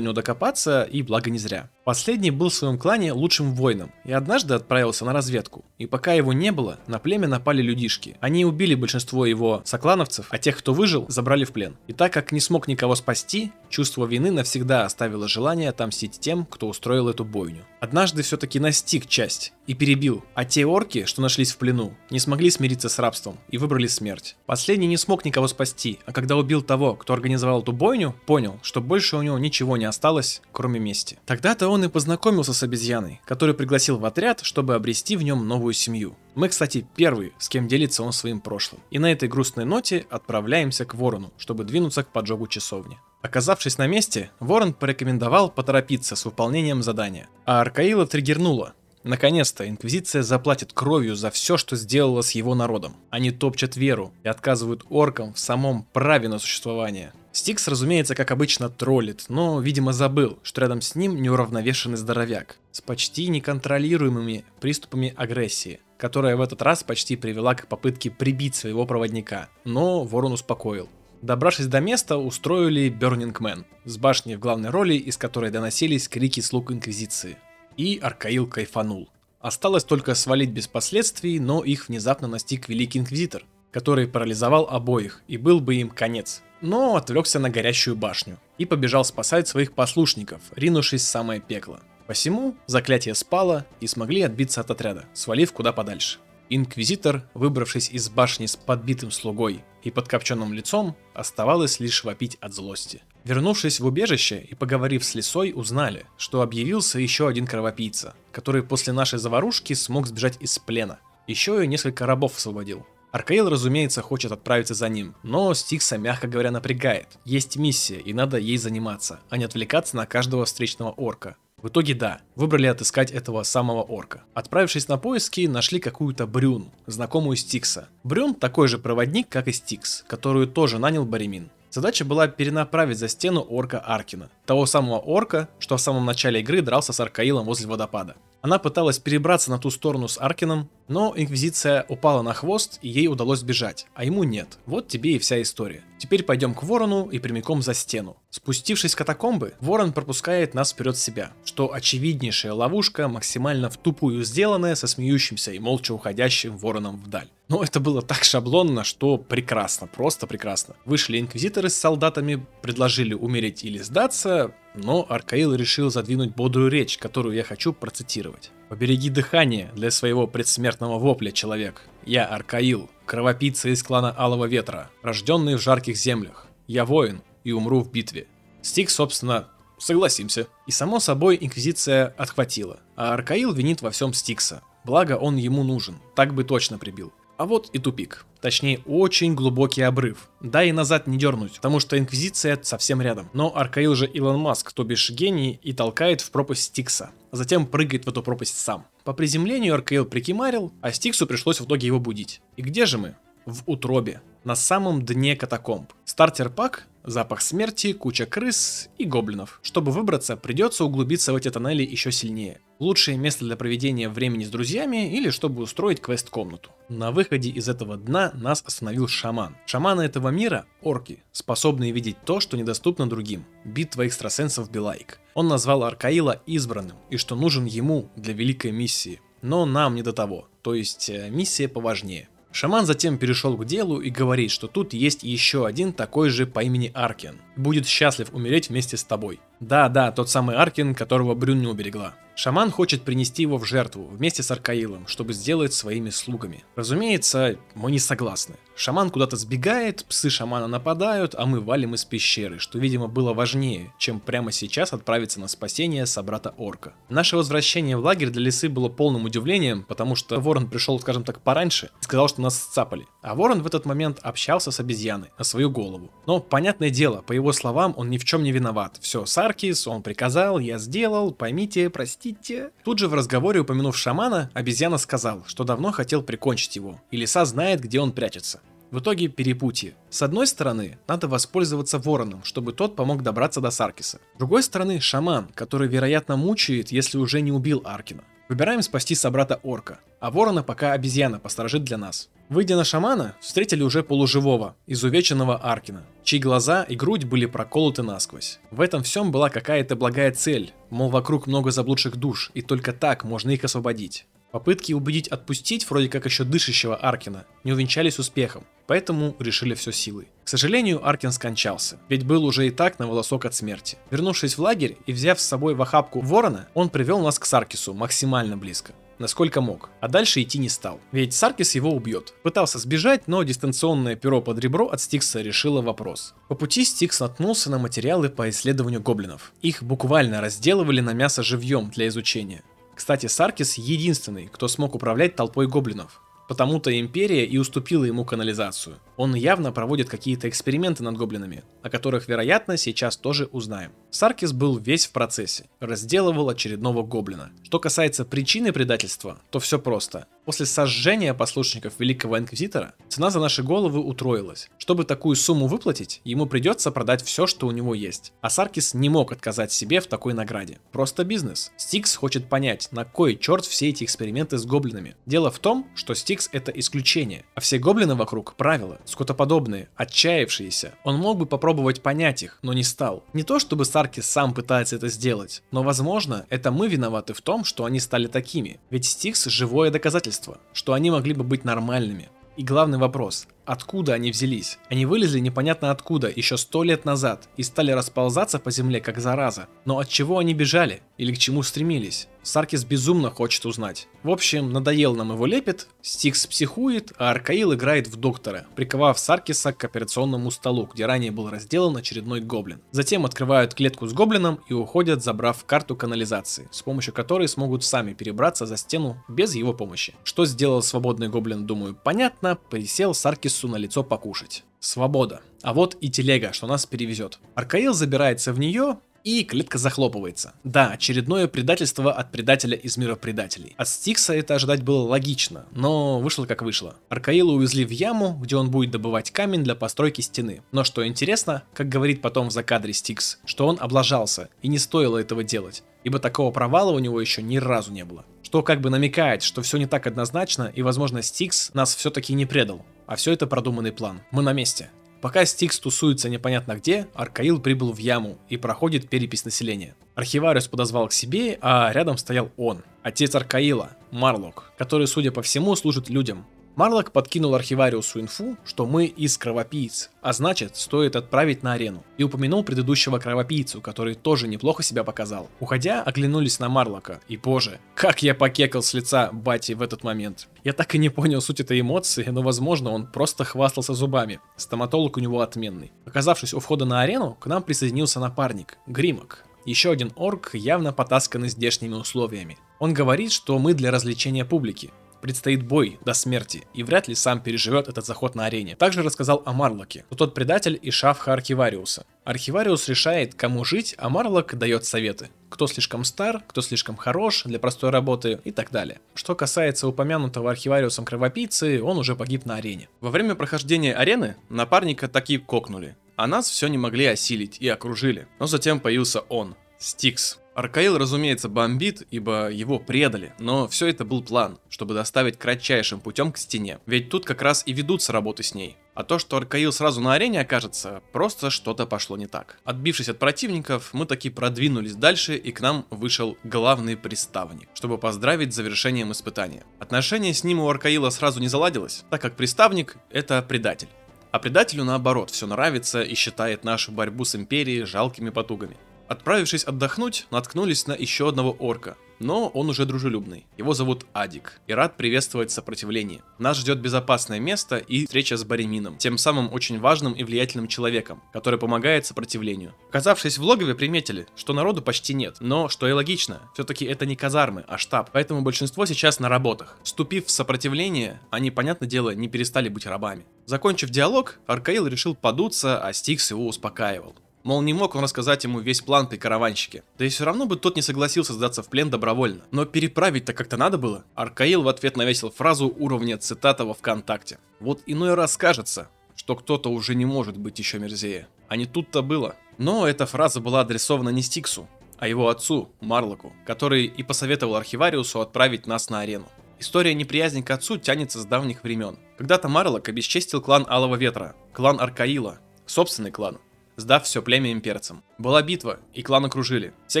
[0.00, 1.70] него докопаться, и благо не зря.
[1.84, 5.64] Последний был в своем клане лучшим воином, и однажды отправился на разведку.
[5.78, 8.16] И пока его не было, на племя напали людишки.
[8.20, 11.76] Они убили большинство его соклановцев, а тех, кто выжил, забрали в плен.
[11.86, 16.68] И так как не смог никого спасти, чувство вины навсегда оставило желание отомстить тем, кто
[16.68, 17.64] устроил эту бойню.
[17.80, 22.50] Однажды все-таки настиг часть и перебил, а те орки, что нашлись в плену, не смогли
[22.50, 24.36] смириться с рабством и выбрали смерть.
[24.46, 28.80] Последний не смог никого спасти, а когда убил того, кто организовал эту бойню, понял, что
[28.80, 31.18] больше у него ничего не осталось, кроме мести.
[31.26, 35.74] Тогда-то он и познакомился с обезьяной, который пригласил в отряд, чтобы обрести в нем новую
[35.74, 36.16] семью.
[36.34, 38.80] Мы, кстати, первые, с кем делится он своим прошлым.
[38.90, 42.98] И на этой грустной ноте отправляемся к Ворону, чтобы двинуться к поджогу часовни.
[43.22, 50.72] Оказавшись на месте, Ворон порекомендовал поторопиться с выполнением задания, а Аркаила триггернула, Наконец-то Инквизиция заплатит
[50.72, 52.96] кровью за все, что сделала с его народом.
[53.10, 57.12] Они топчат веру и отказывают оркам в самом праве на существование.
[57.32, 62.80] Стикс, разумеется, как обычно, троллит, но, видимо, забыл, что рядом с ним неуравновешенный здоровяк с
[62.80, 69.48] почти неконтролируемыми приступами агрессии, которая в этот раз почти привела к попытке прибить своего проводника,
[69.64, 70.88] но ворон успокоил.
[71.22, 76.40] Добравшись до места, устроили Burning Man с башней в главной роли, из которой доносились крики
[76.40, 77.36] слуг Инквизиции
[77.76, 79.08] и Аркаил кайфанул.
[79.40, 85.36] Осталось только свалить без последствий, но их внезапно настиг Великий Инквизитор, который парализовал обоих, и
[85.36, 86.42] был бы им конец.
[86.60, 91.80] Но отвлекся на горящую башню и побежал спасать своих послушников, ринувшись в самое пекло.
[92.06, 96.18] Посему заклятие спало и смогли отбиться от отряда, свалив куда подальше.
[96.50, 103.02] Инквизитор, выбравшись из башни с подбитым слугой и подкопченным лицом, оставалось лишь вопить от злости.
[103.24, 108.92] Вернувшись в убежище и поговорив с лисой, узнали, что объявился еще один кровопийца, который после
[108.92, 111.00] нашей заварушки смог сбежать из плена.
[111.26, 112.86] Еще и несколько рабов освободил.
[113.10, 117.18] Аркаил, разумеется, хочет отправиться за ним, но Стикса, мягко говоря, напрягает.
[117.24, 121.36] Есть миссия, и надо ей заниматься, а не отвлекаться на каждого встречного орка.
[121.60, 124.22] В итоге да, выбрали отыскать этого самого орка.
[124.32, 127.88] Отправившись на поиски, нашли какую-то Брюн, знакомую Стикса.
[128.04, 131.50] Брюн такой же проводник, как и Стикс, которую тоже нанял Баримин.
[131.70, 136.62] Задача была перенаправить за стену орка Аркина, того самого орка, что в самом начале игры
[136.62, 138.14] дрался с Аркаилом возле водопада.
[138.40, 143.08] Она пыталась перебраться на ту сторону с Аркином, но Инквизиция упала на хвост и ей
[143.08, 144.58] удалось сбежать, а ему нет.
[144.64, 145.82] Вот тебе и вся история.
[145.98, 148.16] Теперь пойдем к Ворону и прямиком за стену.
[148.30, 154.76] Спустившись в катакомбы, Ворон пропускает нас вперед себя, что очевиднейшая ловушка, максимально в тупую сделанная,
[154.76, 157.28] со смеющимся и молча уходящим Вороном вдаль.
[157.48, 160.76] Но это было так шаблонно, что прекрасно, просто прекрасно.
[160.84, 167.34] Вышли инквизиторы с солдатами, предложили умереть или сдаться, но Аркаил решил задвинуть бодрую речь, которую
[167.34, 168.50] я хочу процитировать.
[168.68, 171.82] «Побереги дыхание для своего предсмертного вопля, человек.
[172.04, 176.46] Я Аркаил, кровопийца из клана Алого Ветра, рожденный в жарких землях.
[176.66, 178.26] Я воин и умру в битве».
[178.62, 180.46] Стик, собственно, согласимся.
[180.66, 184.62] И само собой Инквизиция отхватила, а Аркаил винит во всем Стикса.
[184.84, 187.12] Благо он ему нужен, так бы точно прибил.
[187.38, 188.26] А вот и тупик.
[188.40, 190.28] Точнее, очень глубокий обрыв.
[190.40, 193.30] Да и назад не дернуть, потому что Инквизиция совсем рядом.
[193.32, 197.10] Но Аркаил же Илон Маск, то бишь гений, и толкает в пропасть Стикса.
[197.30, 198.86] А затем прыгает в эту пропасть сам.
[199.04, 202.42] По приземлению Аркаил прикимарил, а Стиксу пришлось в итоге его будить.
[202.56, 203.14] И где же мы?
[203.46, 204.20] В утробе.
[204.42, 205.92] На самом дне катакомб.
[206.04, 209.60] Стартер-пак запах смерти, куча крыс и гоблинов.
[209.62, 212.60] Чтобы выбраться, придется углубиться в эти тоннели еще сильнее.
[212.78, 216.70] Лучшее место для проведения времени с друзьями или чтобы устроить квест-комнату.
[216.88, 219.56] На выходе из этого дна нас остановил шаман.
[219.66, 223.44] Шаманы этого мира– орки, способные видеть то, что недоступно другим.
[223.64, 225.18] Битва экстрасенсов Белайк.
[225.34, 229.20] Он назвал Аркаила избранным и что нужен ему для великой миссии.
[229.42, 232.28] Но нам не до того, то есть э, миссия поважнее.
[232.52, 236.60] Шаман затем перешел к делу и говорит, что тут есть еще один такой же по
[236.62, 237.38] имени Аркен.
[237.58, 239.40] Будет счастлив умереть вместе с тобой.
[239.58, 242.14] Да-да, тот самый Аркен, которого Брюн не уберегла.
[242.36, 246.62] Шаман хочет принести его в жертву вместе с Аркаилом, чтобы сделать своими слугами.
[246.76, 248.54] Разумеется, мы не согласны.
[248.76, 253.92] Шаман куда-то сбегает, псы шамана нападают, а мы валим из пещеры, что, видимо, было важнее,
[253.98, 256.94] чем прямо сейчас отправиться на спасение собрата Орка.
[257.08, 261.40] Наше возвращение в лагерь для лисы было полным удивлением, потому что Ворон пришел, скажем так,
[261.40, 263.08] пораньше и сказал, что нас сцапали.
[263.20, 266.12] А Ворон в этот момент общался с обезьяной на свою голову.
[266.28, 268.96] Но, понятное дело, по его словам, он ни в чем не виноват.
[269.00, 272.70] Все, Саркис, он приказал, я сделал, поймите, простите.
[272.84, 277.44] Тут же в разговоре, упомянув шамана, обезьяна сказал, что давно хотел прикончить его, и лиса
[277.44, 278.60] знает, где он прячется.
[278.90, 279.94] В итоге перепутье.
[280.08, 284.18] С одной стороны, надо воспользоваться вороном, чтобы тот помог добраться до Саркиса.
[284.34, 288.24] С другой стороны, шаман, который, вероятно, мучает, если уже не убил Аркина.
[288.48, 292.30] Выбираем спасти собрата Орка, а ворона пока обезьяна посторожит для нас.
[292.48, 298.58] Выйдя на шамана, встретили уже полуживого, изувеченного Аркина, чьи глаза и грудь были проколоты насквозь.
[298.70, 303.22] В этом всем была какая-то благая цель, мол вокруг много заблудших душ, и только так
[303.22, 304.26] можно их освободить.
[304.50, 310.28] Попытки убедить отпустить вроде как еще дышащего Аркина не увенчались успехом, поэтому решили все силой.
[310.44, 313.98] К сожалению, Аркин скончался, ведь был уже и так на волосок от смерти.
[314.10, 317.92] Вернувшись в лагерь и взяв с собой в охапку ворона, он привел нас к Саркису
[317.92, 322.34] максимально близко насколько мог, а дальше идти не стал, ведь Саркис его убьет.
[322.42, 326.34] Пытался сбежать, но дистанционное перо под ребро от Стикса решило вопрос.
[326.48, 329.52] По пути Стикс наткнулся на материалы по исследованию гоблинов.
[329.62, 332.62] Их буквально разделывали на мясо живьем для изучения.
[332.98, 336.20] Кстати, Саркис единственный, кто смог управлять толпой гоблинов.
[336.48, 338.96] Потому-то Империя и уступила ему канализацию.
[339.16, 343.92] Он явно проводит какие-то эксперименты над гоблинами, о которых, вероятно, сейчас тоже узнаем.
[344.10, 347.52] Саркис был весь в процессе, разделывал очередного гоблина.
[347.62, 350.26] Что касается причины предательства, то все просто.
[350.48, 354.70] После сожжения послушников Великого Инквизитора, цена за наши головы утроилась.
[354.78, 358.32] Чтобы такую сумму выплатить, ему придется продать все, что у него есть.
[358.40, 360.78] А Саркис не мог отказать себе в такой награде.
[360.90, 361.70] Просто бизнес.
[361.76, 365.16] Стикс хочет понять, на кой черт все эти эксперименты с гоблинами.
[365.26, 370.94] Дело в том, что Стикс это исключение, а все гоблины вокруг правила, скотоподобные, отчаявшиеся.
[371.04, 373.22] Он мог бы попробовать понять их, но не стал.
[373.34, 377.64] Не то чтобы Саркис сам пытается это сделать, но возможно это мы виноваты в том,
[377.64, 378.80] что они стали такими.
[378.88, 382.28] Ведь Стикс живое доказательство доказательства, что они могли бы быть нормальными.
[382.56, 384.78] И главный вопрос, откуда они взялись?
[384.88, 389.68] Они вылезли непонятно откуда еще сто лет назад и стали расползаться по земле как зараза.
[389.84, 391.02] Но от чего они бежали?
[391.18, 392.28] Или к чему стремились?
[392.42, 394.08] Саркис безумно хочет узнать.
[394.22, 399.74] В общем, надоел нам его лепет, Стикс психует, а Аркаил играет в доктора, приковав Саркиса
[399.74, 402.80] к операционному столу, где ранее был разделан очередной гоблин.
[402.90, 408.14] Затем открывают клетку с гоблином и уходят, забрав карту канализации, с помощью которой смогут сами
[408.14, 410.14] перебраться за стену без его помощи.
[410.24, 413.12] Что сделал свободный гоблин, думаю, понятно, присел
[413.58, 414.64] Саркису на лицо покушать.
[414.80, 415.40] Свобода.
[415.62, 417.38] А вот и телега, что нас перевезет.
[417.54, 420.52] Аркаил забирается в нее, и клетка захлопывается.
[420.62, 423.74] Да, очередное предательство от предателя из мира предателей.
[423.76, 426.94] От Стикса это ожидать было логично, но вышло как вышло.
[427.08, 430.62] Аркаила увезли в яму, где он будет добывать камень для постройки стены.
[430.70, 435.18] Но что интересно, как говорит потом в закадре Стикс, что он облажался, и не стоило
[435.18, 438.24] этого делать, ибо такого провала у него еще ни разу не было.
[438.42, 442.46] Что как бы намекает, что все не так однозначно, и возможно Стикс нас все-таки не
[442.46, 442.86] предал.
[443.08, 444.20] А все это продуманный план.
[444.30, 444.90] Мы на месте.
[445.22, 449.96] Пока Стикс тусуется непонятно где, Аркаил прибыл в яму и проходит перепись населения.
[450.14, 455.74] Архивариус подозвал к себе, а рядом стоял он, отец Аркаила, Марлок, который, судя по всему,
[455.74, 456.46] служит людям,
[456.78, 462.04] Марлок подкинул архивариусу инфу, что мы из кровопийц, а значит, стоит отправить на арену.
[462.18, 465.48] И упомянул предыдущего кровопийцу, который тоже неплохо себя показал.
[465.58, 470.46] Уходя, оглянулись на Марлока, и боже, как я покекал с лица Бати в этот момент.
[470.62, 474.38] Я так и не понял суть этой эмоции, но возможно он просто хвастался зубами.
[474.54, 475.90] Стоматолог у него отменный.
[476.06, 481.48] Оказавшись у входа на арену, к нам присоединился напарник, Гримок, еще один орк, явно потасканный
[481.48, 482.56] здешними условиями.
[482.78, 487.40] Он говорит, что мы для развлечения публики, предстоит бой до смерти, и вряд ли сам
[487.40, 488.76] переживет этот заход на арене.
[488.76, 492.04] Также рассказал о Марлоке, что тот предатель и шавха Архивариуса.
[492.24, 495.30] Архивариус решает, кому жить, а Марлок дает советы.
[495.48, 499.00] Кто слишком стар, кто слишком хорош для простой работы и так далее.
[499.14, 502.88] Что касается упомянутого архивариусом кровопийцы, он уже погиб на арене.
[503.00, 508.28] Во время прохождения арены напарника таки кокнули, а нас все не могли осилить и окружили.
[508.38, 510.38] Но затем появился он, Стикс.
[510.58, 516.32] Аркаил, разумеется, бомбит, ибо его предали, но все это был план, чтобы доставить кратчайшим путем
[516.32, 518.76] к стене, ведь тут как раз и ведутся работы с ней.
[518.92, 522.58] А то, что Аркаил сразу на арене окажется, просто что-то пошло не так.
[522.64, 528.52] Отбившись от противников, мы таки продвинулись дальше, и к нам вышел главный приставник, чтобы поздравить
[528.52, 529.62] с завершением испытания.
[529.78, 533.90] Отношение с ним у Аркаила сразу не заладилось, так как приставник— это предатель.
[534.32, 538.76] А предателю наоборот все нравится и считает нашу борьбу с империей жалкими потугами.
[539.08, 543.46] Отправившись отдохнуть, наткнулись на еще одного орка, но он уже дружелюбный.
[543.56, 546.22] Его зовут Адик и рад приветствовать сопротивление.
[546.38, 551.22] Нас ждет безопасное место и встреча с Баремином, тем самым очень важным и влиятельным человеком,
[551.32, 552.74] который помогает сопротивлению.
[552.90, 557.16] Оказавшись в логове, приметили, что народу почти нет, но, что и логично, все-таки это не
[557.16, 559.78] казармы, а штаб, поэтому большинство сейчас на работах.
[559.82, 563.24] Вступив в сопротивление, они, понятное дело, не перестали быть рабами.
[563.46, 567.14] Закончив диалог, Аркаил решил подуться, а Стикс его успокаивал.
[567.44, 569.82] Мол, не мог он рассказать ему весь план при караванщике.
[569.96, 572.44] Да и все равно бы тот не согласился сдаться в плен добровольно.
[572.50, 574.04] Но переправить-то как-то надо было.
[574.14, 577.38] Аркаил в ответ навесил фразу уровня цитата во ВКонтакте.
[577.60, 581.28] Вот иной раз кажется, что кто-то уже не может быть еще мерзее.
[581.48, 582.36] А не тут-то было.
[582.58, 588.20] Но эта фраза была адресована не Стиксу, а его отцу, Марлоку, который и посоветовал архивариусу
[588.20, 589.28] отправить нас на арену.
[589.60, 591.98] История неприязни к отцу тянется с давних времен.
[592.16, 596.38] Когда-то Марлок обесчестил клан Алого Ветра, клан Аркаила, собственный клан,
[596.78, 598.02] сдав все племя имперцам.
[598.18, 599.74] Была битва, и клан окружили.
[599.86, 600.00] Все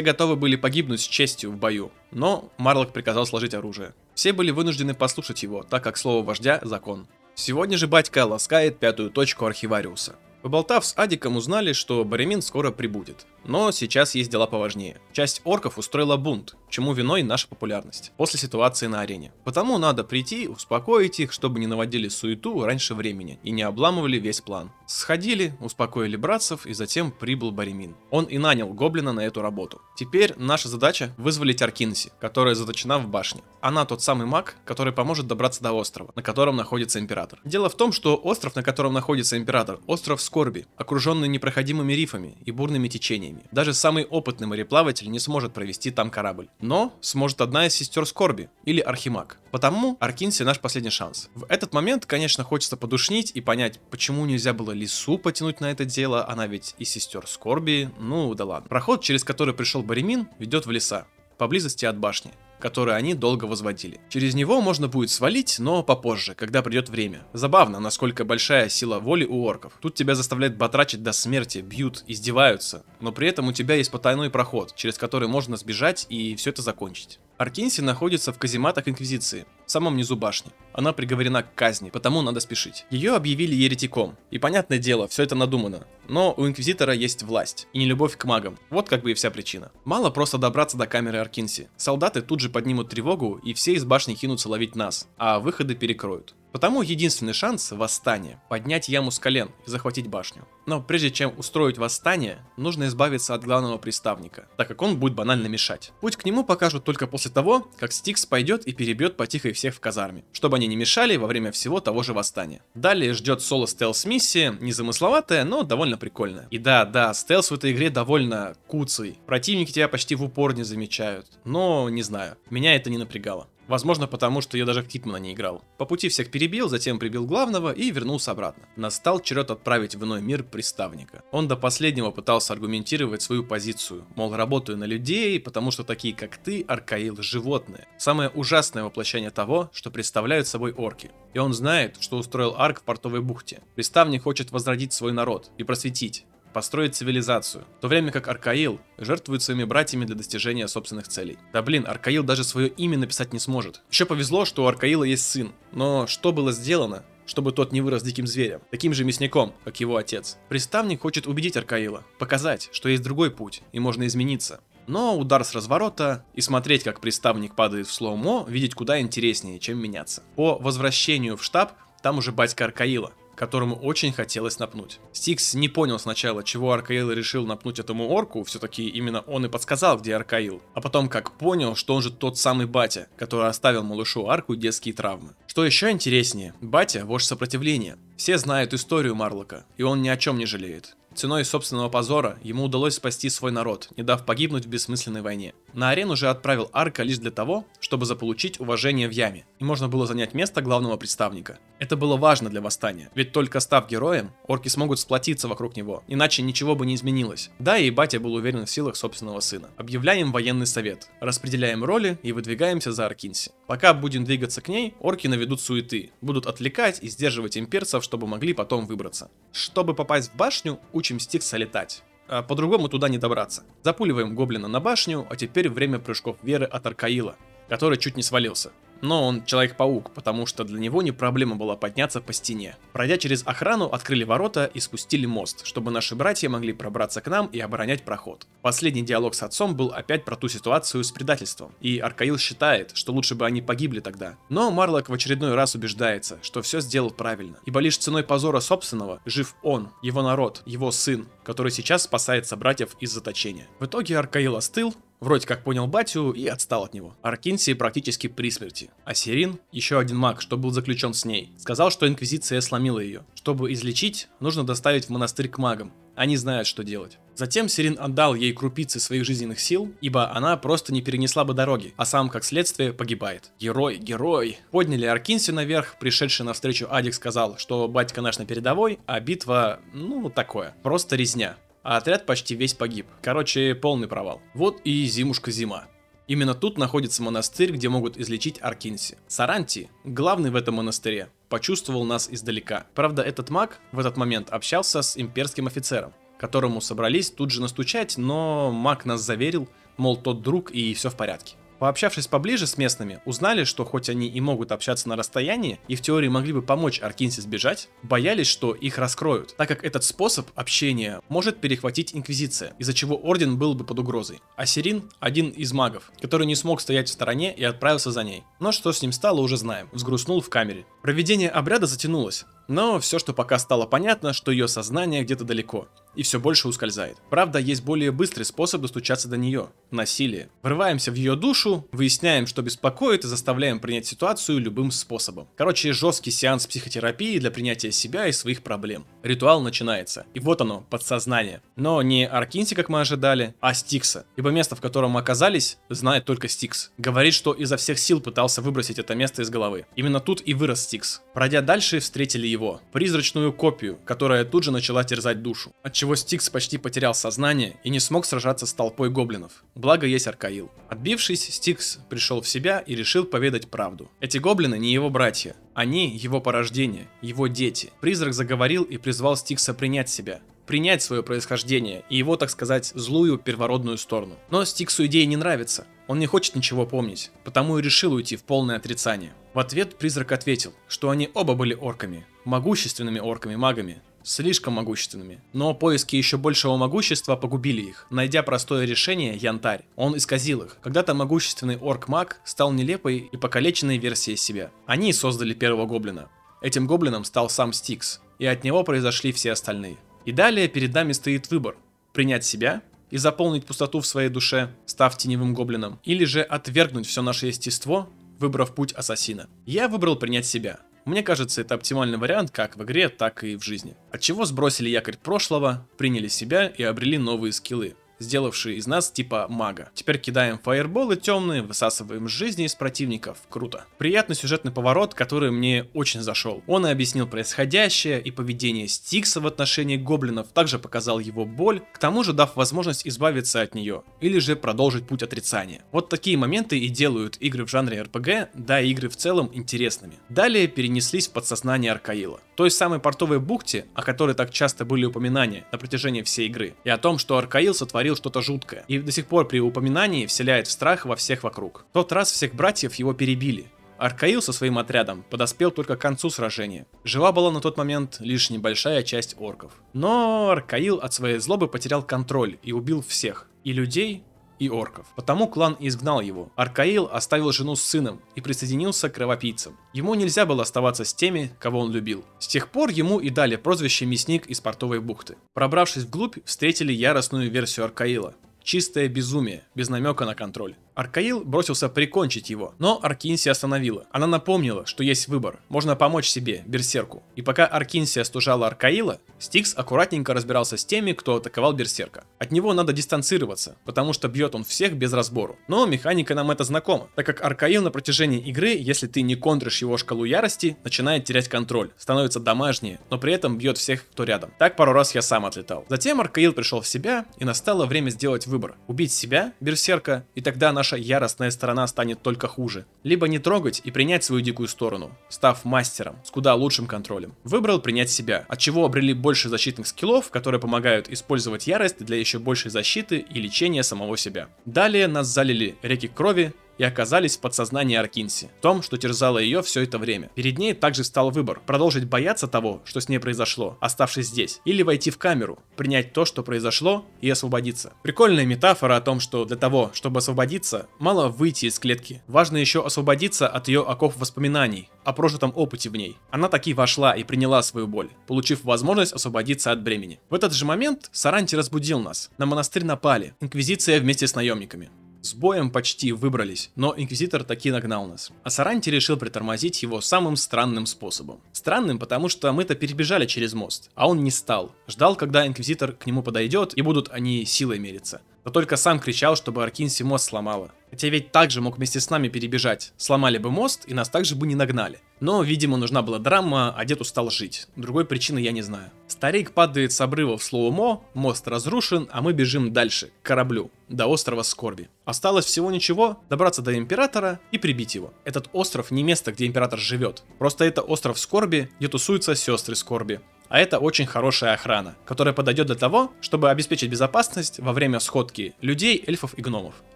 [0.00, 3.92] готовы были погибнуть с честью в бою, но Марлок приказал сложить оружие.
[4.14, 7.06] Все были вынуждены послушать его, так как слово вождя– закон.
[7.34, 10.16] Сегодня же батька ласкает пятую точку архивариуса.
[10.42, 13.26] Поболтав с Адиком, узнали, что Баремин скоро прибудет.
[13.48, 15.00] Но сейчас есть дела поважнее.
[15.12, 19.32] Часть орков устроила бунт, чему виной наша популярность, после ситуации на арене.
[19.42, 24.42] Потому надо прийти, успокоить их, чтобы не наводили суету раньше времени и не обламывали весь
[24.42, 24.70] план.
[24.86, 27.96] Сходили, успокоили братцев и затем прибыл Баремин.
[28.10, 29.80] Он и нанял Гоблина на эту работу.
[29.96, 33.40] Теперь наша задача вызволить Аркинси, которая заточена в башне.
[33.62, 37.40] Она тот самый маг, который поможет добраться до острова, на котором находится Император.
[37.44, 42.50] Дело в том, что остров, на котором находится Император, остров Скорби, окруженный непроходимыми рифами и
[42.50, 43.37] бурными течениями.
[43.52, 46.48] Даже самый опытный мореплаватель не сможет провести там корабль.
[46.60, 49.38] Но сможет одна из сестер Скорби, или Архимаг.
[49.50, 51.30] Потому Аркинси наш последний шанс.
[51.34, 55.84] В этот момент, конечно, хочется подушнить и понять, почему нельзя было Лису потянуть на это
[55.84, 58.68] дело, она ведь и сестер Скорби, ну да ладно.
[58.68, 64.00] Проход, через который пришел Баремин, ведет в леса, поблизости от башни который они долго возводили.
[64.08, 67.26] Через него можно будет свалить, но попозже, когда придет время.
[67.32, 69.74] Забавно, насколько большая сила воли у орков.
[69.80, 74.30] Тут тебя заставляют батрачить до смерти, бьют, издеваются, но при этом у тебя есть потайной
[74.30, 77.18] проход, через который можно сбежать и все это закончить.
[77.38, 80.50] Аркинси находится в казематах Инквизиции, в самом низу башни.
[80.72, 82.84] Она приговорена к казни, потому надо спешить.
[82.90, 84.16] Ее объявили еретиком.
[84.32, 85.86] И понятное дело, все это надумано.
[86.08, 88.58] Но у Инквизитора есть власть и не любовь к магам.
[88.70, 89.70] Вот как бы и вся причина.
[89.84, 91.68] Мало просто добраться до камеры Аркинси.
[91.76, 96.34] Солдаты тут же поднимут тревогу и все из башни кинутся ловить нас, а выходы перекроют.
[96.52, 98.40] Потому единственный шанс– восстание.
[98.48, 100.46] Поднять яму с колен и захватить башню.
[100.66, 105.46] Но прежде чем устроить восстание, нужно избавиться от главного приставника, так как он будет банально
[105.46, 105.92] мешать.
[106.00, 109.80] Путь к нему покажут только после того, как Стикс пойдет и перебьет потихо всех в
[109.80, 112.62] казарме, чтобы они не мешали во время всего того же восстания.
[112.74, 116.48] Далее ждет соло стелс-миссия, незамысловатая, но довольно прикольная.
[116.50, 119.18] И да, да, стелс в этой игре довольно куцый.
[119.26, 121.26] Противники тебя почти в упор не замечают.
[121.44, 123.48] Но, не знаю, меня это не напрягало.
[123.68, 125.62] Возможно, потому что я даже в Хитмана не играл.
[125.76, 128.64] По пути всех перебил, затем прибил главного и вернулся обратно.
[128.76, 131.22] Настал черед отправить в иной мир приставника.
[131.30, 134.06] Он до последнего пытался аргументировать свою позицию.
[134.16, 137.86] Мол, работаю на людей, потому что такие как ты, Аркаил, животные.
[137.98, 141.10] Самое ужасное воплощение того, что представляют собой орки.
[141.34, 143.60] И он знает, что устроил Арк в портовой бухте.
[143.74, 149.42] Приставник хочет возродить свой народ и просветить построить цивилизацию, в то время как Аркаил жертвует
[149.42, 151.38] своими братьями для достижения собственных целей.
[151.52, 153.82] Да блин, Аркаил даже свое имя написать не сможет.
[153.90, 158.02] Еще повезло, что у Аркаила есть сын, но что было сделано, чтобы тот не вырос
[158.02, 160.38] диким зверем, таким же мясником, как его отец.
[160.48, 164.60] Приставник хочет убедить Аркаила, показать, что есть другой путь, и можно измениться.
[164.86, 169.78] Но удар с разворота и смотреть, как приставник падает в слоумо, видеть куда интереснее, чем
[169.78, 170.22] меняться.
[170.34, 174.98] По возвращению в штаб, там уже батька Аркаила, которому очень хотелось напнуть.
[175.12, 179.98] Стикс не понял сначала, чего Аркаил решил напнуть этому орку, все-таки именно он и подсказал,
[179.98, 180.60] где Аркаил.
[180.74, 184.94] А потом как понял, что он же тот самый батя, который оставил малышу арку детские
[184.94, 185.34] травмы.
[185.46, 187.96] Что еще интереснее, батя– вождь сопротивления.
[188.16, 190.96] Все знают историю Марлока, и он ни о чем не жалеет.
[191.14, 195.54] Ценой собственного позора ему удалось спасти свой народ, не дав погибнуть в бессмысленной войне.
[195.72, 199.88] На арену же отправил Арка лишь для того, чтобы заполучить уважение в яме, и можно
[199.88, 201.58] было занять место главного представника.
[201.78, 206.42] Это было важно для восстания, ведь только став героем, орки смогут сплотиться вокруг него, иначе
[206.42, 207.50] ничего бы не изменилось.
[207.58, 209.70] Да, и батя был уверен в силах собственного сына.
[209.76, 213.52] Объявляем военный совет, распределяем роли и выдвигаемся за Аркинси.
[213.66, 218.52] Пока будем двигаться к ней, орки наведут суеты, будут отвлекать и сдерживать имперцев, чтобы могли
[218.52, 219.30] потом выбраться.
[219.52, 222.02] Чтобы попасть в башню, учим учим Стикса летать.
[222.28, 223.64] А по-другому туда не добраться.
[223.82, 227.36] Запуливаем гоблина на башню, а теперь время прыжков веры от Аркаила,
[227.70, 228.72] который чуть не свалился.
[229.00, 232.76] Но он Человек-паук, потому что для него не проблема была подняться по стене.
[232.92, 237.46] Пройдя через охрану, открыли ворота и спустили мост, чтобы наши братья могли пробраться к нам
[237.46, 238.46] и оборонять проход.
[238.62, 243.12] Последний диалог с отцом был опять про ту ситуацию с предательством, и Аркаил считает, что
[243.12, 244.36] лучше бы они погибли тогда.
[244.48, 249.20] Но Марлок в очередной раз убеждается, что все сделал правильно, ибо лишь ценой позора собственного
[249.24, 253.68] жив он, его народ, его сын, который сейчас спасает собратьев из заточения.
[253.78, 257.16] В итоге Аркаил остыл, Вроде как понял батю и отстал от него.
[257.22, 258.90] Аркинси практически при смерти.
[259.04, 263.24] А Сирин, еще один маг, что был заключен с ней, сказал, что Инквизиция сломила ее.
[263.34, 265.92] Чтобы излечить, нужно доставить в монастырь к магам.
[266.14, 267.18] Они знают, что делать.
[267.36, 271.94] Затем Сирин отдал ей крупицы своих жизненных сил, ибо она просто не перенесла бы дороги,
[271.96, 273.52] а сам, как следствие, погибает.
[273.60, 274.58] Герой, герой.
[274.72, 280.28] Подняли Аркинси наверх, пришедший навстречу Адик сказал, что батька наш на передовой, а битва, ну,
[280.28, 283.06] такое, просто резня а отряд почти весь погиб.
[283.22, 284.40] Короче, полный провал.
[284.54, 285.86] Вот и зимушка зима.
[286.28, 289.16] Именно тут находится монастырь, где могут излечить Аркинси.
[289.28, 292.86] Саранти, главный в этом монастыре, почувствовал нас издалека.
[292.94, 298.18] Правда, этот маг в этот момент общался с имперским офицером, которому собрались тут же настучать,
[298.18, 301.56] но маг нас заверил, мол, тот друг и все в порядке.
[301.78, 306.00] Пообщавшись поближе с местными, узнали, что хоть они и могут общаться на расстоянии, и в
[306.00, 311.20] теории могли бы помочь Аркинсе сбежать, боялись, что их раскроют, так как этот способ общения
[311.28, 314.40] может перехватить Инквизиция, из-за чего Орден был бы под угрозой.
[314.56, 318.44] А Сирин– один из магов, который не смог стоять в стороне и отправился за ней.
[318.60, 319.88] Но что с ним стало, уже знаем.
[319.92, 320.86] Взгрустнул в камере.
[321.02, 325.88] Проведение обряда затянулось, но все, что пока стало понятно, что ее сознание где-то далеко
[326.18, 327.16] и все больше ускользает.
[327.30, 330.50] Правда, есть более быстрый способ достучаться до нее– насилие.
[330.62, 335.48] Врываемся в ее душу, выясняем, что беспокоит и заставляем принять ситуацию любым способом.
[335.56, 339.06] Короче, жесткий сеанс психотерапии для принятия себя и своих проблем.
[339.22, 340.26] Ритуал начинается.
[340.34, 341.62] И вот оно, подсознание.
[341.76, 344.26] Но не Аркинси, как мы ожидали, а Стикса.
[344.36, 346.90] Ибо место, в котором мы оказались, знает только Стикс.
[346.98, 349.86] Говорит, что изо всех сил пытался выбросить это место из головы.
[349.94, 351.22] Именно тут и вырос Стикс.
[351.32, 352.80] Пройдя дальше, встретили его.
[352.92, 355.72] Призрачную копию, которая тут же начала терзать душу.
[355.84, 359.62] Отчего чего Стикс почти потерял сознание и не смог сражаться с толпой гоблинов.
[359.74, 360.70] Благо есть Аркаил.
[360.88, 364.10] Отбившись, Стикс пришел в себя и решил поведать правду.
[364.18, 367.92] Эти гоблины не его братья, они его порождение, его дети.
[368.00, 373.38] Призрак заговорил и призвал Стикса принять себя принять свое происхождение и его, так сказать, злую
[373.38, 374.36] первородную сторону.
[374.50, 375.86] Но Стиксу идея не нравится.
[376.08, 379.32] Он не хочет ничего помнить, потому и решил уйти в полное отрицание.
[379.54, 385.40] В ответ призрак ответил, что они оба были орками, могущественными орками-магами, слишком могущественными.
[385.52, 388.06] Но поиски еще большего могущества погубили их.
[388.10, 390.76] Найдя простое решение, Янтарь, он исказил их.
[390.82, 394.70] Когда-то могущественный орк-маг стал нелепой и покалеченной версией себя.
[394.86, 396.28] Они создали первого гоблина.
[396.60, 399.96] Этим гоблином стал сам Стикс, и от него произошли все остальные.
[400.24, 401.76] И далее перед нами стоит выбор.
[402.12, 407.22] Принять себя и заполнить пустоту в своей душе, став теневым гоблином, или же отвергнуть все
[407.22, 408.08] наше естество,
[408.38, 409.48] выбрав путь ассасина.
[409.66, 413.64] Я выбрал принять себя, мне кажется, это оптимальный вариант как в игре, так и в
[413.64, 413.96] жизни.
[414.12, 419.46] От чего сбросили якорь прошлого, приняли себя и обрели новые скиллы сделавшие из нас типа
[419.48, 419.90] мага.
[419.94, 423.38] Теперь кидаем фаерболы темные, высасываем жизни из противников.
[423.48, 423.84] Круто.
[423.98, 426.62] Приятный сюжетный поворот, который мне очень зашел.
[426.66, 431.98] Он и объяснил происходящее и поведение Стикса в отношении гоблинов, также показал его боль, к
[431.98, 435.82] тому же дав возможность избавиться от нее, или же продолжить путь отрицания.
[435.92, 440.14] Вот такие моменты и делают игры в жанре RPG, да и игры в целом интересными.
[440.28, 442.40] Далее перенеслись в подсознание Аркаила.
[442.56, 446.90] Той самой портовой бухте, о которой так часто были упоминания на протяжении всей игры, и
[446.90, 450.66] о том, что Аркаил сотворил творил что-то жуткое, и до сих пор при упоминании вселяет
[450.66, 451.84] в страх во всех вокруг.
[451.90, 453.66] В тот раз всех братьев его перебили,
[453.98, 456.86] Аркаил со своим отрядом подоспел только к концу сражения.
[457.04, 459.72] Жива была на тот момент лишь небольшая часть орков.
[459.92, 463.48] Но Аркаил от своей злобы потерял контроль и убил всех.
[463.64, 464.22] И людей,
[464.58, 465.06] и орков.
[465.16, 466.50] Потому клан изгнал его.
[466.56, 469.76] Аркаил оставил жену с сыном и присоединился к кровопийцам.
[469.92, 472.24] Ему нельзя было оставаться с теми, кого он любил.
[472.38, 475.36] С тех пор ему и дали прозвище Мясник из портовой бухты.
[475.54, 478.34] Пробравшись вглубь, встретили яростную версию Аркаила.
[478.62, 480.76] Чистое безумие, без намека на контроль.
[480.98, 484.06] Аркаил бросился прикончить его, но Аркинсия остановила.
[484.10, 487.22] Она напомнила, что есть выбор, можно помочь себе, Берсерку.
[487.36, 492.24] И пока Аркинсия стужала Аркаила, Стикс аккуратненько разбирался с теми, кто атаковал Берсерка.
[492.40, 495.56] От него надо дистанцироваться, потому что бьет он всех без разбору.
[495.68, 499.80] Но механика нам это знакома, так как Аркаил на протяжении игры, если ты не контришь
[499.82, 504.50] его шкалу ярости, начинает терять контроль, становится домашнее, но при этом бьет всех, кто рядом.
[504.58, 505.86] Так пару раз я сам отлетал.
[505.88, 508.74] Затем Аркаил пришел в себя, и настало время сделать выбор.
[508.88, 512.86] Убить себя, Берсерка, и тогда наш наша яростная сторона станет только хуже.
[513.02, 517.34] Либо не трогать и принять свою дикую сторону, став мастером с куда лучшим контролем.
[517.44, 522.38] Выбрал принять себя, от чего обрели больше защитных скиллов, которые помогают использовать ярость для еще
[522.38, 524.48] большей защиты и лечения самого себя.
[524.64, 529.62] Далее нас залили реки крови, и оказались в подсознании Аркинси, в том, что терзало ее
[529.62, 530.30] все это время.
[530.34, 534.82] Перед ней также стал выбор, продолжить бояться того, что с ней произошло, оставшись здесь, или
[534.82, 537.92] войти в камеру, принять то, что произошло, и освободиться.
[538.02, 542.22] Прикольная метафора о том, что для того, чтобы освободиться, мало выйти из клетки.
[542.26, 546.16] Важно еще освободиться от ее оков воспоминаний, о прожитом опыте в ней.
[546.30, 550.20] Она таки вошла и приняла свою боль, получив возможность освободиться от бремени.
[550.30, 552.30] В этот же момент Саранти разбудил нас.
[552.38, 553.34] На монастырь напали.
[553.40, 554.90] Инквизиция вместе с наемниками.
[555.20, 558.30] С боем почти выбрались, но Инквизитор таки нагнал нас.
[558.44, 561.40] А Саранти решил притормозить его самым странным способом.
[561.52, 564.72] Странным, потому что мы-то перебежали через мост, а он не стал.
[564.86, 568.22] Ждал, когда Инквизитор к нему подойдет, и будут они силой мериться.
[568.44, 570.70] Но только сам кричал, чтобы Аркинси мост сломала.
[570.90, 572.92] Хотя ведь также мог вместе с нами перебежать.
[572.96, 575.00] Сломали бы мост, и нас также бы не нагнали.
[575.20, 577.66] Но, видимо, нужна была драма, а дед устал жить.
[577.76, 578.90] Другой причины я не знаю.
[579.08, 584.06] Старик падает с обрыва в slow-mo, мост разрушен, а мы бежим дальше, к кораблю, до
[584.06, 584.88] острова Скорби.
[585.04, 588.12] Осталось всего ничего, добраться до Императора и прибить его.
[588.24, 590.22] Этот остров не место, где Император живет.
[590.38, 593.20] Просто это остров Скорби, где тусуются сестры Скорби.
[593.48, 598.54] А это очень хорошая охрана, которая подойдет для того, чтобы обеспечить безопасность во время сходки
[598.60, 599.74] людей, эльфов и гномов.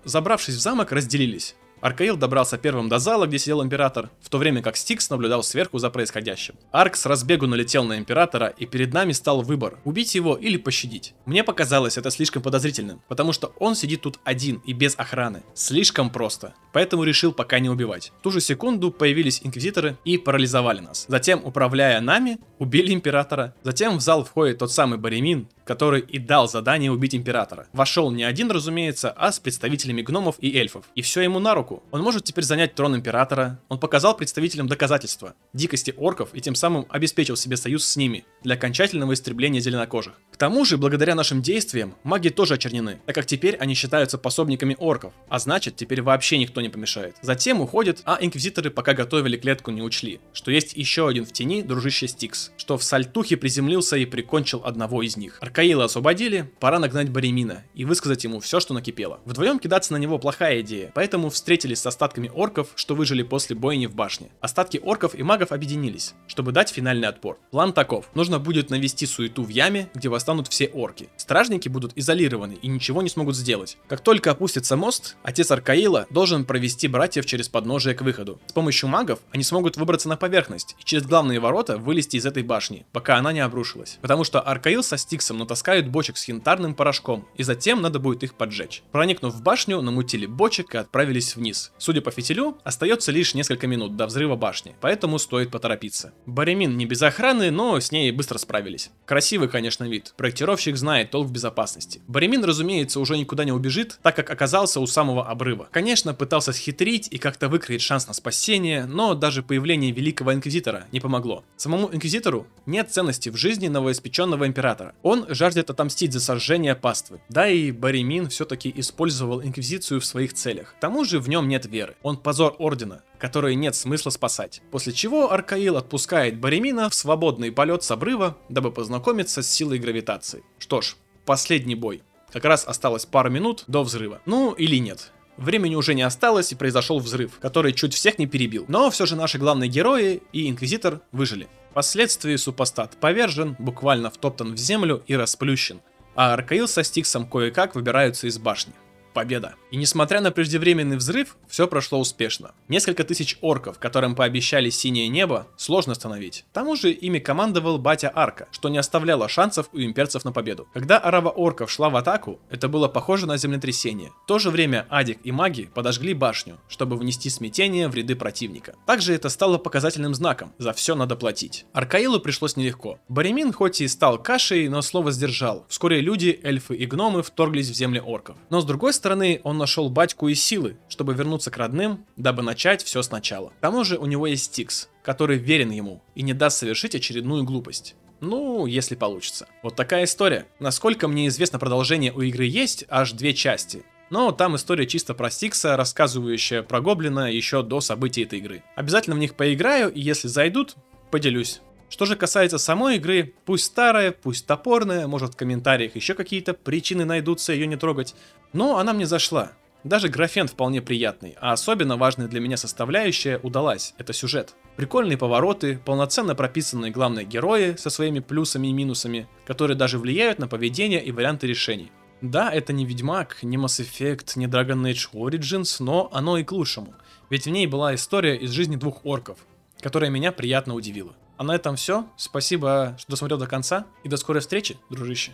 [0.04, 1.54] Забравшись в замок, разделились.
[1.82, 5.78] Аркаил добрался первым до зала, где сидел император, в то время как Стикс наблюдал сверху
[5.78, 6.54] за происходящим.
[6.70, 11.14] Арк с разбегу налетел на императора, и перед нами стал выбор, убить его или пощадить.
[11.26, 15.42] Мне показалось это слишком подозрительным, потому что он сидит тут один и без охраны.
[15.54, 16.54] Слишком просто.
[16.72, 18.12] Поэтому решил пока не убивать.
[18.20, 21.06] В ту же секунду появились инквизиторы и парализовали нас.
[21.08, 23.54] Затем, управляя нами, убили императора.
[23.64, 27.66] Затем в зал входит тот самый Баремин, который и дал задание убить императора.
[27.72, 30.84] Вошел не один, разумеется, а с представителями гномов и эльфов.
[30.94, 31.82] И все ему на руку.
[31.90, 33.58] Он может теперь занять трон императора.
[33.68, 38.54] Он показал представителям доказательства дикости орков и тем самым обеспечил себе союз с ними для
[38.54, 40.14] окончательного истребления зеленокожих.
[40.30, 44.76] К тому же, благодаря нашим действиям, маги тоже очернены, так как теперь они считаются пособниками
[44.78, 47.16] орков, а значит, теперь вообще никто не помешает.
[47.22, 51.62] Затем уходит, а инквизиторы пока готовили клетку не учли, что есть еще один в тени
[51.62, 55.38] дружище Стикс, что в сальтухе приземлился и прикончил одного из них.
[55.40, 59.20] Аркаила освободили, пора нагнать Баремина и высказать ему все, что накипело.
[59.24, 63.86] Вдвоем кидаться на него плохая идея, поэтому встретились с остатками орков, что выжили после бойни
[63.86, 64.30] в башне.
[64.40, 67.38] Остатки орков и магов объединились, чтобы дать финальный отпор.
[67.50, 68.08] План таков.
[68.14, 71.08] Нужно будет навести суету в яме, где восстанут все орки.
[71.16, 73.76] Стражники будут изолированы и ничего не смогут сделать.
[73.88, 78.40] Как только опустится мост, отец Аркаила должен провести братьев через подножие к выходу.
[78.46, 82.41] С помощью магов они смогут выбраться на поверхность и через главные ворота вылезти из этой
[82.42, 83.98] башни, пока она не обрушилась.
[84.00, 88.34] Потому что Аркаил со Стиксом натаскают бочек с янтарным порошком, и затем надо будет их
[88.34, 88.82] поджечь.
[88.92, 91.72] Проникнув в башню, намутили бочек и отправились вниз.
[91.78, 96.12] Судя по фитилю, остается лишь несколько минут до взрыва башни, поэтому стоит поторопиться.
[96.26, 98.90] Баремин не без охраны, но с ней быстро справились.
[99.06, 100.14] Красивый, конечно, вид.
[100.16, 102.00] Проектировщик знает толк в безопасности.
[102.08, 105.68] Баремин, разумеется, уже никуда не убежит, так как оказался у самого обрыва.
[105.70, 111.00] Конечно, пытался схитрить и как-то выкроить шанс на спасение, но даже появление Великого Инквизитора не
[111.00, 111.44] помогло.
[111.56, 112.31] Самому Инквизитору
[112.66, 114.94] нет ценности в жизни новоиспеченного императора.
[115.02, 117.20] Он жаждет отомстить за сожжение паствы.
[117.28, 120.74] Да и Баремин все-таки использовал Инквизицию в своих целях.
[120.74, 121.96] К тому же в нем нет веры.
[122.02, 124.62] Он позор Ордена, который нет смысла спасать.
[124.70, 130.42] После чего Аркаил отпускает Баремина в свободный полет с обрыва, дабы познакомиться с силой гравитации.
[130.58, 132.02] Что ж, последний бой.
[132.32, 134.20] Как раз осталось пару минут до взрыва.
[134.24, 135.12] Ну или нет.
[135.36, 138.64] Времени уже не осталось и произошел взрыв, который чуть всех не перебил.
[138.68, 141.48] Но все же наши главные герои и Инквизитор выжили.
[141.72, 145.80] Впоследствии супостат повержен, буквально втоптан в землю и расплющен,
[146.14, 148.74] а Аркаил со Стиксом кое-как выбираются из башни
[149.12, 149.54] победа.
[149.70, 152.52] И несмотря на преждевременный взрыв, все прошло успешно.
[152.68, 156.44] Несколько тысяч орков, которым пообещали синее небо, сложно остановить.
[156.50, 160.68] К тому же ими командовал батя Арка, что не оставляло шансов у имперцев на победу.
[160.72, 164.10] Когда арава орков шла в атаку, это было похоже на землетрясение.
[164.24, 168.74] В то же время Адик и маги подожгли башню, чтобы внести смятение в ряды противника.
[168.86, 171.66] Также это стало показательным знаком, за все надо платить.
[171.72, 172.98] Аркаилу пришлось нелегко.
[173.08, 175.66] Баремин хоть и стал кашей, но слово сдержал.
[175.68, 178.36] Вскоре люди, эльфы и гномы вторглись в земли орков.
[178.50, 182.84] Но с другой стороны, он нашел батьку и силы, чтобы вернуться к родным, дабы начать
[182.84, 183.50] все сначала.
[183.50, 187.42] К тому же у него есть Стикс, который верен ему и не даст совершить очередную
[187.42, 187.96] глупость.
[188.20, 189.48] Ну, если получится.
[189.64, 190.46] Вот такая история.
[190.60, 193.84] Насколько мне известно, продолжение у игры есть, аж две части.
[194.10, 198.62] Но там история чисто про Стикса, рассказывающая про Гоблина еще до событий этой игры.
[198.76, 200.76] Обязательно в них поиграю, и если зайдут,
[201.10, 201.60] поделюсь.
[201.92, 207.04] Что же касается самой игры, пусть старая, пусть топорная, может в комментариях еще какие-то причины
[207.04, 208.14] найдутся ее не трогать,
[208.52, 209.52] но она мне зашла.
[209.84, 214.54] Даже графен вполне приятный, а особенно важная для меня составляющая удалась– это сюжет.
[214.76, 220.46] Прикольные повороты, полноценно прописанные главные герои со своими плюсами и минусами, которые даже влияют на
[220.46, 221.90] поведение и варианты решений.
[222.20, 226.52] Да, это не Ведьмак, не Mass Effect, не Dragon Age Origins, но оно и к
[226.52, 226.94] лучшему.
[227.28, 229.38] Ведь в ней была история из жизни двух орков,
[229.80, 231.14] которая меня приятно удивила.
[231.36, 232.06] А на этом все.
[232.16, 233.86] Спасибо, что досмотрел до конца.
[234.04, 235.32] И до скорой встречи, дружище.